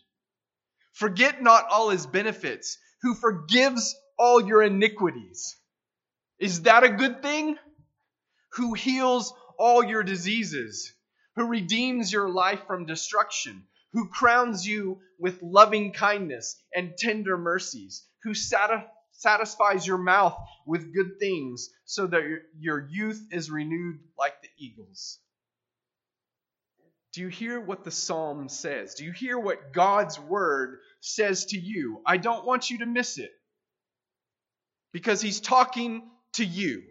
Forget 0.93 1.41
not 1.41 1.67
all 1.69 1.89
his 1.89 2.08
benefits, 2.08 2.78
who 3.02 3.13
forgives 3.13 3.95
all 4.17 4.45
your 4.45 4.63
iniquities. 4.63 5.58
Is 6.39 6.63
that 6.63 6.84
a 6.84 6.89
good 6.89 7.21
thing? 7.21 7.58
Who 8.54 8.74
heals 8.74 9.34
all 9.58 9.84
your 9.84 10.04
diseases, 10.04 10.93
who 11.36 11.45
redeems 11.45 12.12
your 12.12 12.30
life 12.30 12.62
from 12.67 12.86
destruction, 12.86 13.67
who 13.93 14.10
crowns 14.10 14.65
you 14.65 15.00
with 15.19 15.41
loving 15.41 15.93
kindness 15.93 16.62
and 16.74 16.98
tender 16.98 17.38
mercies, 17.38 18.06
who 18.24 18.34
satisfies 18.34 18.89
your 19.86 19.97
mouth 19.97 20.38
with 20.65 20.93
good 20.93 21.19
things, 21.19 21.69
so 21.86 22.08
that 22.08 22.23
your 22.60 22.88
youth 22.89 23.21
is 23.32 23.49
renewed 23.49 23.99
like 24.17 24.41
the 24.41 24.49
eagles. 24.58 25.19
Do 27.13 27.21
you 27.21 27.30
hear 27.30 27.62
what 27.62 27.84
the 27.84 27.91
psalm 27.91 28.49
says? 28.49 28.95
Do 28.95 29.06
you 29.06 29.13
hear 29.13 29.39
what 29.39 29.71
God's 29.71 30.19
word 30.19 30.80
says 30.99 31.45
to 31.45 31.58
you? 31.58 32.01
I 32.06 32.17
don't 32.17 32.45
want 32.45 32.69
you 32.69 32.80
to 32.80 32.86
miss 32.86 33.17
it 33.17 33.32
because 34.91 35.21
he's 35.21 35.39
talking 35.39 36.04
to 36.34 36.43
you. 36.43 36.84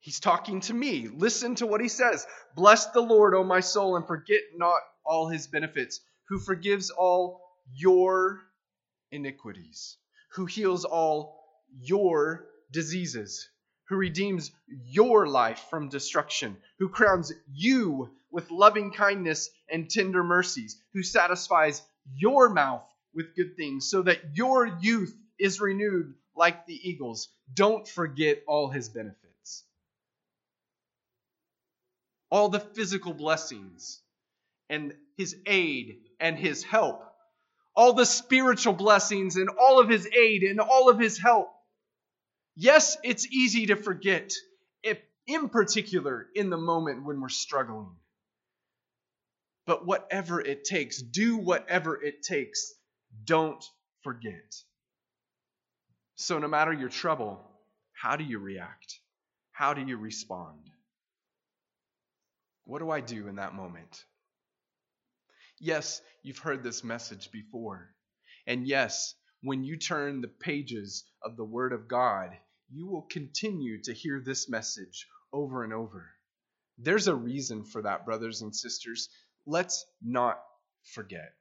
He's 0.00 0.20
talking 0.20 0.60
to 0.62 0.74
me. 0.74 1.08
Listen 1.08 1.54
to 1.56 1.66
what 1.66 1.80
he 1.80 1.88
says. 1.88 2.26
Bless 2.56 2.86
the 2.86 3.00
Lord, 3.00 3.34
O 3.34 3.44
my 3.44 3.60
soul, 3.60 3.96
and 3.96 4.06
forget 4.06 4.40
not 4.54 4.80
all 5.04 5.28
his 5.28 5.46
benefits, 5.46 6.00
who 6.28 6.38
forgives 6.38 6.90
all 6.90 7.40
your 7.74 8.40
iniquities, 9.12 9.96
who 10.32 10.46
heals 10.46 10.84
all 10.84 11.44
your 11.78 12.46
diseases, 12.70 13.48
who 13.88 13.96
redeems 13.96 14.52
your 14.86 15.26
life 15.26 15.66
from 15.70 15.88
destruction, 15.88 16.56
who 16.78 16.88
crowns 16.88 17.32
you 17.52 18.10
with 18.30 18.50
loving 18.50 18.92
kindness 18.92 19.50
and 19.68 19.90
tender 19.90 20.22
mercies, 20.22 20.80
who 20.92 21.02
satisfies 21.02 21.82
your 22.14 22.48
mouth 22.48 22.84
with 23.14 23.34
good 23.34 23.56
things, 23.56 23.90
so 23.90 24.02
that 24.02 24.20
your 24.36 24.66
youth 24.66 25.16
is 25.38 25.60
renewed 25.60 26.14
like 26.36 26.66
the 26.66 26.88
eagles. 26.88 27.28
Don't 27.52 27.86
forget 27.88 28.42
all 28.46 28.70
his 28.70 28.88
benefits. 28.88 29.64
All 32.30 32.48
the 32.48 32.60
physical 32.60 33.12
blessings 33.12 34.00
and 34.68 34.94
his 35.16 35.36
aid 35.46 35.98
and 36.20 36.38
his 36.38 36.62
help. 36.62 37.02
All 37.80 37.94
the 37.94 38.04
spiritual 38.04 38.74
blessings 38.74 39.36
and 39.36 39.48
all 39.48 39.80
of 39.80 39.88
his 39.88 40.06
aid 40.06 40.42
and 40.42 40.60
all 40.60 40.90
of 40.90 40.98
his 40.98 41.18
help. 41.18 41.48
Yes, 42.54 42.98
it's 43.02 43.26
easy 43.26 43.66
to 43.66 43.76
forget, 43.76 44.34
in 45.26 45.48
particular 45.48 46.26
in 46.34 46.50
the 46.50 46.58
moment 46.58 47.06
when 47.06 47.20
we're 47.20 47.28
struggling. 47.30 47.96
But 49.66 49.86
whatever 49.86 50.40
it 50.40 50.64
takes, 50.64 51.00
do 51.00 51.38
whatever 51.38 52.02
it 52.02 52.22
takes. 52.22 52.74
Don't 53.24 53.64
forget. 54.02 54.54
So, 56.16 56.38
no 56.38 56.48
matter 56.48 56.72
your 56.72 56.88
trouble, 56.88 57.40
how 57.92 58.16
do 58.16 58.24
you 58.24 58.40
react? 58.40 58.98
How 59.52 59.72
do 59.72 59.82
you 59.82 59.96
respond? 59.96 60.58
What 62.64 62.80
do 62.80 62.90
I 62.90 63.00
do 63.00 63.28
in 63.28 63.36
that 63.36 63.54
moment? 63.54 64.04
Yes, 65.60 66.00
you've 66.22 66.38
heard 66.38 66.62
this 66.62 66.82
message 66.82 67.30
before. 67.30 67.94
And 68.46 68.66
yes, 68.66 69.14
when 69.42 69.62
you 69.62 69.76
turn 69.76 70.22
the 70.22 70.28
pages 70.28 71.04
of 71.22 71.36
the 71.36 71.44
Word 71.44 71.74
of 71.74 71.86
God, 71.86 72.30
you 72.70 72.86
will 72.86 73.02
continue 73.02 73.82
to 73.82 73.92
hear 73.92 74.20
this 74.20 74.48
message 74.48 75.06
over 75.32 75.62
and 75.62 75.72
over. 75.72 76.10
There's 76.78 77.08
a 77.08 77.14
reason 77.14 77.64
for 77.64 77.82
that, 77.82 78.06
brothers 78.06 78.40
and 78.40 78.56
sisters. 78.56 79.10
Let's 79.46 79.84
not 80.02 80.40
forget. 80.94 81.34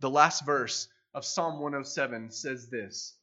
The 0.00 0.10
last 0.10 0.46
verse 0.46 0.88
of 1.12 1.24
Psalm 1.24 1.60
107 1.60 2.30
says 2.30 2.70
this 2.70 3.14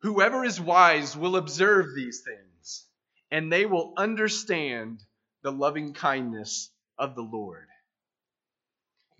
Whoever 0.00 0.44
is 0.44 0.60
wise 0.60 1.14
will 1.14 1.36
observe 1.36 1.94
these 1.94 2.22
things, 2.22 2.86
and 3.30 3.52
they 3.52 3.66
will 3.66 3.92
understand 3.98 5.04
the 5.48 5.52
loving 5.52 5.94
kindness 5.94 6.70
of 6.98 7.14
the 7.14 7.22
Lord. 7.22 7.68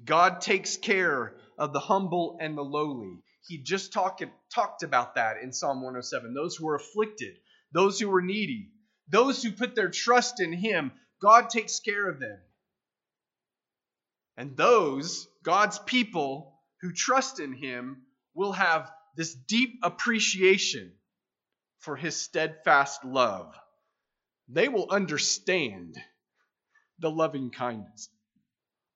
God 0.05 0.43
takes 0.43 0.77
care 0.77 1.33
of 1.57 1.73
the 1.73 1.81
humble 1.81 2.37
and 2.39 2.55
the 2.55 2.63
lowly. 2.63 3.23
He 3.47 3.63
just 3.63 3.95
talk, 3.95 4.21
talked 4.55 4.83
about 4.83 5.15
that 5.15 5.39
in 5.43 5.55
Psalm 5.55 5.79
107. 5.79 6.35
Those 6.35 6.55
who 6.55 6.69
are 6.69 6.75
afflicted, 6.75 7.39
those 7.73 7.99
who 7.99 8.15
are 8.15 8.21
needy, 8.21 8.73
those 9.09 9.43
who 9.43 9.53
put 9.53 9.75
their 9.75 9.89
trust 9.89 10.39
in 10.39 10.53
Him, 10.53 10.93
God 11.23 11.49
takes 11.49 11.81
care 11.81 12.07
of 12.07 12.21
them. 12.21 12.39
And 14.37 14.55
those, 14.55 15.29
God's 15.43 15.79
people 15.79 16.61
who 16.83 16.93
trust 16.93 17.41
in 17.41 17.55
Him, 17.55 18.03
will 18.35 18.53
have 18.53 18.93
this 19.17 19.35
deep 19.35 19.79
appreciation 19.83 20.93
for 21.79 21.97
His 21.97 22.21
steadfast 22.21 23.03
love. 23.03 23.55
They 24.47 24.69
will 24.69 24.91
understand 24.91 25.97
the 26.99 27.11
loving 27.11 27.51
kindness 27.51 28.09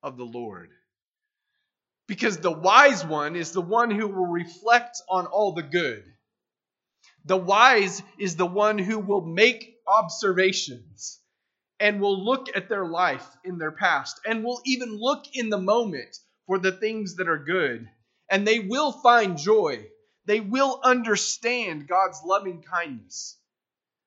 of 0.02 0.16
the 0.16 0.24
Lord. 0.24 0.70
Because 2.08 2.38
the 2.38 2.50
wise 2.50 3.04
one 3.04 3.36
is 3.36 3.52
the 3.52 3.60
one 3.60 3.90
who 3.90 4.08
will 4.08 4.26
reflect 4.26 5.00
on 5.08 5.26
all 5.26 5.52
the 5.52 5.62
good. 5.62 6.04
The 7.24 7.36
wise 7.36 8.02
is 8.18 8.36
the 8.36 8.46
one 8.46 8.78
who 8.78 8.98
will 8.98 9.24
make 9.24 9.76
observations 9.86 11.20
and 11.78 12.00
will 12.00 12.24
look 12.24 12.48
at 12.56 12.68
their 12.68 12.86
life 12.86 13.26
in 13.44 13.58
their 13.58 13.72
past 13.72 14.20
and 14.26 14.44
will 14.44 14.60
even 14.64 14.98
look 14.98 15.24
in 15.34 15.48
the 15.48 15.58
moment 15.58 16.16
for 16.46 16.58
the 16.58 16.72
things 16.72 17.16
that 17.16 17.28
are 17.28 17.44
good. 17.44 17.88
And 18.28 18.46
they 18.46 18.58
will 18.58 18.92
find 18.92 19.38
joy. 19.38 19.86
They 20.26 20.40
will 20.40 20.80
understand 20.82 21.88
God's 21.88 22.20
loving 22.24 22.62
kindness. 22.62 23.38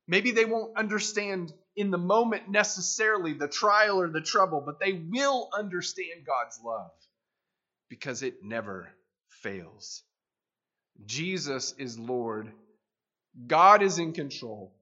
Maybe 0.07 0.31
they 0.31 0.45
won't 0.45 0.77
understand 0.77 1.53
in 1.75 1.91
the 1.91 1.97
moment 1.97 2.49
necessarily 2.49 3.33
the 3.33 3.47
trial 3.47 3.99
or 3.99 4.09
the 4.09 4.21
trouble, 4.21 4.61
but 4.65 4.79
they 4.79 4.93
will 4.93 5.49
understand 5.53 6.25
God's 6.25 6.59
love 6.63 6.91
because 7.89 8.23
it 8.23 8.43
never 8.43 8.89
fails. 9.27 10.03
Jesus 11.05 11.73
is 11.77 11.99
Lord. 11.99 12.51
God 13.47 13.81
is 13.81 13.99
in 13.99 14.13
control. 14.13 14.73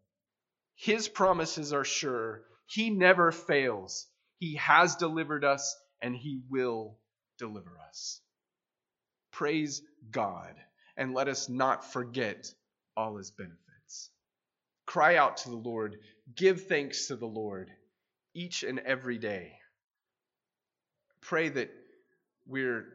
His 0.76 1.08
promises 1.08 1.74
are 1.74 1.84
sure. 1.84 2.44
He 2.68 2.90
never 2.90 3.32
fails. 3.32 4.08
He 4.40 4.56
has 4.56 4.96
delivered 4.96 5.44
us 5.44 5.76
and 6.02 6.16
He 6.16 6.42
will 6.50 6.98
deliver 7.40 7.72
us. 7.90 8.22
Praise 9.32 9.82
God 10.12 10.54
and 10.96 11.14
let 11.14 11.28
us 11.28 11.50
not 11.50 11.92
forget 11.92 12.54
all 12.96 13.18
His 13.18 13.32
benefits. 13.32 14.12
Cry 14.86 15.16
out 15.16 15.38
to 15.38 15.50
the 15.50 15.56
Lord. 15.56 15.98
Give 16.36 16.62
thanks 16.62 17.08
to 17.08 17.16
the 17.16 17.28
Lord 17.28 17.70
each 18.34 18.64
and 18.64 18.80
every 18.80 19.18
day. 19.18 19.54
Pray 21.22 21.50
that 21.50 21.70
we're 22.48 22.86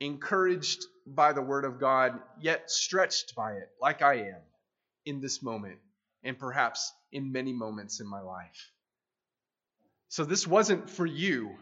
encouraged 0.00 0.84
by 1.06 1.32
the 1.32 1.42
Word 1.42 1.64
of 1.64 1.78
God, 1.78 2.20
yet 2.40 2.70
stretched 2.70 3.34
by 3.34 3.52
it, 3.52 3.68
like 3.80 4.02
I 4.02 4.14
am 4.14 4.40
in 5.04 5.20
this 5.20 5.42
moment, 5.42 5.78
and 6.22 6.38
perhaps 6.38 6.92
in 7.12 7.32
many 7.32 7.52
moments 7.52 8.00
in 8.00 8.06
my 8.06 8.20
life. 8.20 8.70
So, 10.08 10.24
this 10.24 10.46
wasn't 10.46 10.90
for 10.90 11.06
you, 11.06 11.56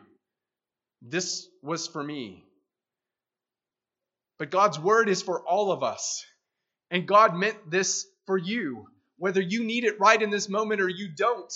this 1.02 1.46
was 1.62 1.86
for 1.86 2.02
me. 2.02 2.44
But 4.38 4.50
God's 4.50 4.78
Word 4.78 5.08
is 5.08 5.22
for 5.22 5.40
all 5.46 5.70
of 5.70 5.82
us, 5.82 6.24
and 6.90 7.06
God 7.06 7.36
meant 7.36 7.70
this 7.70 8.06
for 8.26 8.38
you 8.38 8.86
whether 9.20 9.42
you 9.42 9.62
need 9.62 9.84
it 9.84 10.00
right 10.00 10.20
in 10.20 10.30
this 10.30 10.48
moment 10.48 10.80
or 10.80 10.88
you 10.88 11.06
don't. 11.06 11.52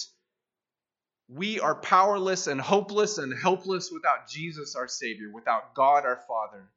We 1.28 1.60
are 1.60 1.74
powerless 1.74 2.46
and 2.46 2.60
hopeless 2.60 3.16
and 3.16 3.32
helpless 3.32 3.90
without 3.90 4.28
Jesus, 4.28 4.76
our 4.76 4.86
Savior, 4.86 5.30
without 5.32 5.74
God, 5.74 6.04
our 6.04 6.20
Father. 6.28 6.68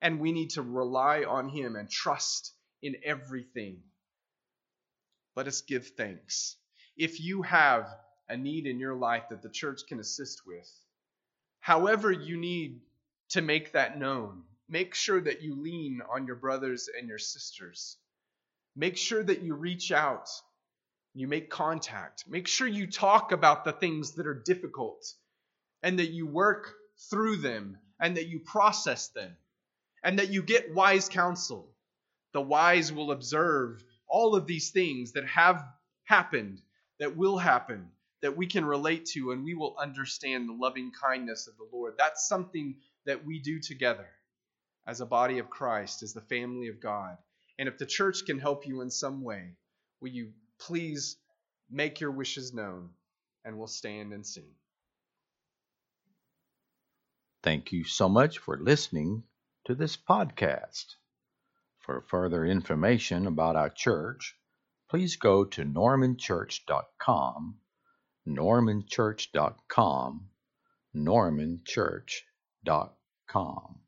And 0.00 0.18
we 0.18 0.32
need 0.32 0.50
to 0.50 0.62
rely 0.62 1.24
on 1.24 1.50
Him 1.50 1.76
and 1.76 1.90
trust 1.90 2.54
in 2.80 2.96
everything. 3.04 3.82
Let 5.36 5.46
us 5.46 5.60
give 5.60 5.88
thanks. 5.88 6.56
If 6.96 7.20
you 7.20 7.42
have 7.42 7.86
a 8.30 8.36
need 8.36 8.66
in 8.66 8.80
your 8.80 8.94
life 8.94 9.24
that 9.28 9.42
the 9.42 9.50
church 9.50 9.82
can 9.86 10.00
assist 10.00 10.46
with, 10.46 10.70
however 11.60 12.10
you 12.10 12.38
need 12.38 12.80
to 13.30 13.42
make 13.42 13.72
that 13.72 13.98
known, 13.98 14.44
make 14.70 14.94
sure 14.94 15.20
that 15.20 15.42
you 15.42 15.54
lean 15.54 16.00
on 16.10 16.26
your 16.26 16.36
brothers 16.36 16.88
and 16.98 17.06
your 17.08 17.18
sisters. 17.18 17.98
Make 18.78 18.96
sure 18.96 19.24
that 19.24 19.42
you 19.42 19.56
reach 19.56 19.90
out, 19.90 20.28
you 21.12 21.26
make 21.26 21.50
contact. 21.50 22.28
Make 22.28 22.46
sure 22.46 22.68
you 22.68 22.86
talk 22.86 23.32
about 23.32 23.64
the 23.64 23.72
things 23.72 24.12
that 24.12 24.28
are 24.28 24.40
difficult 24.46 25.04
and 25.82 25.98
that 25.98 26.12
you 26.12 26.28
work 26.28 26.72
through 27.10 27.38
them 27.38 27.78
and 27.98 28.16
that 28.16 28.28
you 28.28 28.38
process 28.38 29.08
them 29.08 29.36
and 30.04 30.20
that 30.20 30.28
you 30.28 30.44
get 30.44 30.72
wise 30.72 31.08
counsel. 31.08 31.74
The 32.32 32.40
wise 32.40 32.92
will 32.92 33.10
observe 33.10 33.82
all 34.06 34.36
of 34.36 34.46
these 34.46 34.70
things 34.70 35.10
that 35.14 35.26
have 35.26 35.64
happened, 36.04 36.60
that 37.00 37.16
will 37.16 37.36
happen, 37.36 37.90
that 38.22 38.36
we 38.36 38.46
can 38.46 38.64
relate 38.64 39.06
to, 39.06 39.32
and 39.32 39.42
we 39.42 39.54
will 39.54 39.74
understand 39.76 40.48
the 40.48 40.52
loving 40.52 40.92
kindness 40.92 41.48
of 41.48 41.56
the 41.56 41.68
Lord. 41.76 41.94
That's 41.98 42.28
something 42.28 42.76
that 43.06 43.24
we 43.24 43.40
do 43.40 43.58
together 43.58 44.06
as 44.86 45.00
a 45.00 45.06
body 45.06 45.40
of 45.40 45.50
Christ, 45.50 46.04
as 46.04 46.12
the 46.12 46.20
family 46.20 46.68
of 46.68 46.80
God. 46.80 47.18
And 47.58 47.68
if 47.68 47.78
the 47.78 47.86
church 47.86 48.24
can 48.24 48.38
help 48.38 48.66
you 48.66 48.80
in 48.80 48.90
some 48.90 49.22
way, 49.22 49.56
will 50.00 50.10
you 50.10 50.32
please 50.58 51.16
make 51.70 52.00
your 52.00 52.10
wishes 52.10 52.52
known 52.52 52.90
and 53.44 53.58
we'll 53.58 53.66
stand 53.66 54.12
and 54.12 54.26
sing. 54.26 54.50
Thank 57.42 57.72
you 57.72 57.84
so 57.84 58.08
much 58.08 58.38
for 58.38 58.58
listening 58.58 59.24
to 59.64 59.74
this 59.74 59.96
podcast. 59.96 60.96
For 61.78 62.02
further 62.02 62.44
information 62.44 63.26
about 63.26 63.56
our 63.56 63.70
church, 63.70 64.36
please 64.90 65.16
go 65.16 65.44
to 65.44 65.64
normanchurch.com, 65.64 67.58
normanchurch.com, 68.26 70.28
normanchurch.com. 70.94 73.87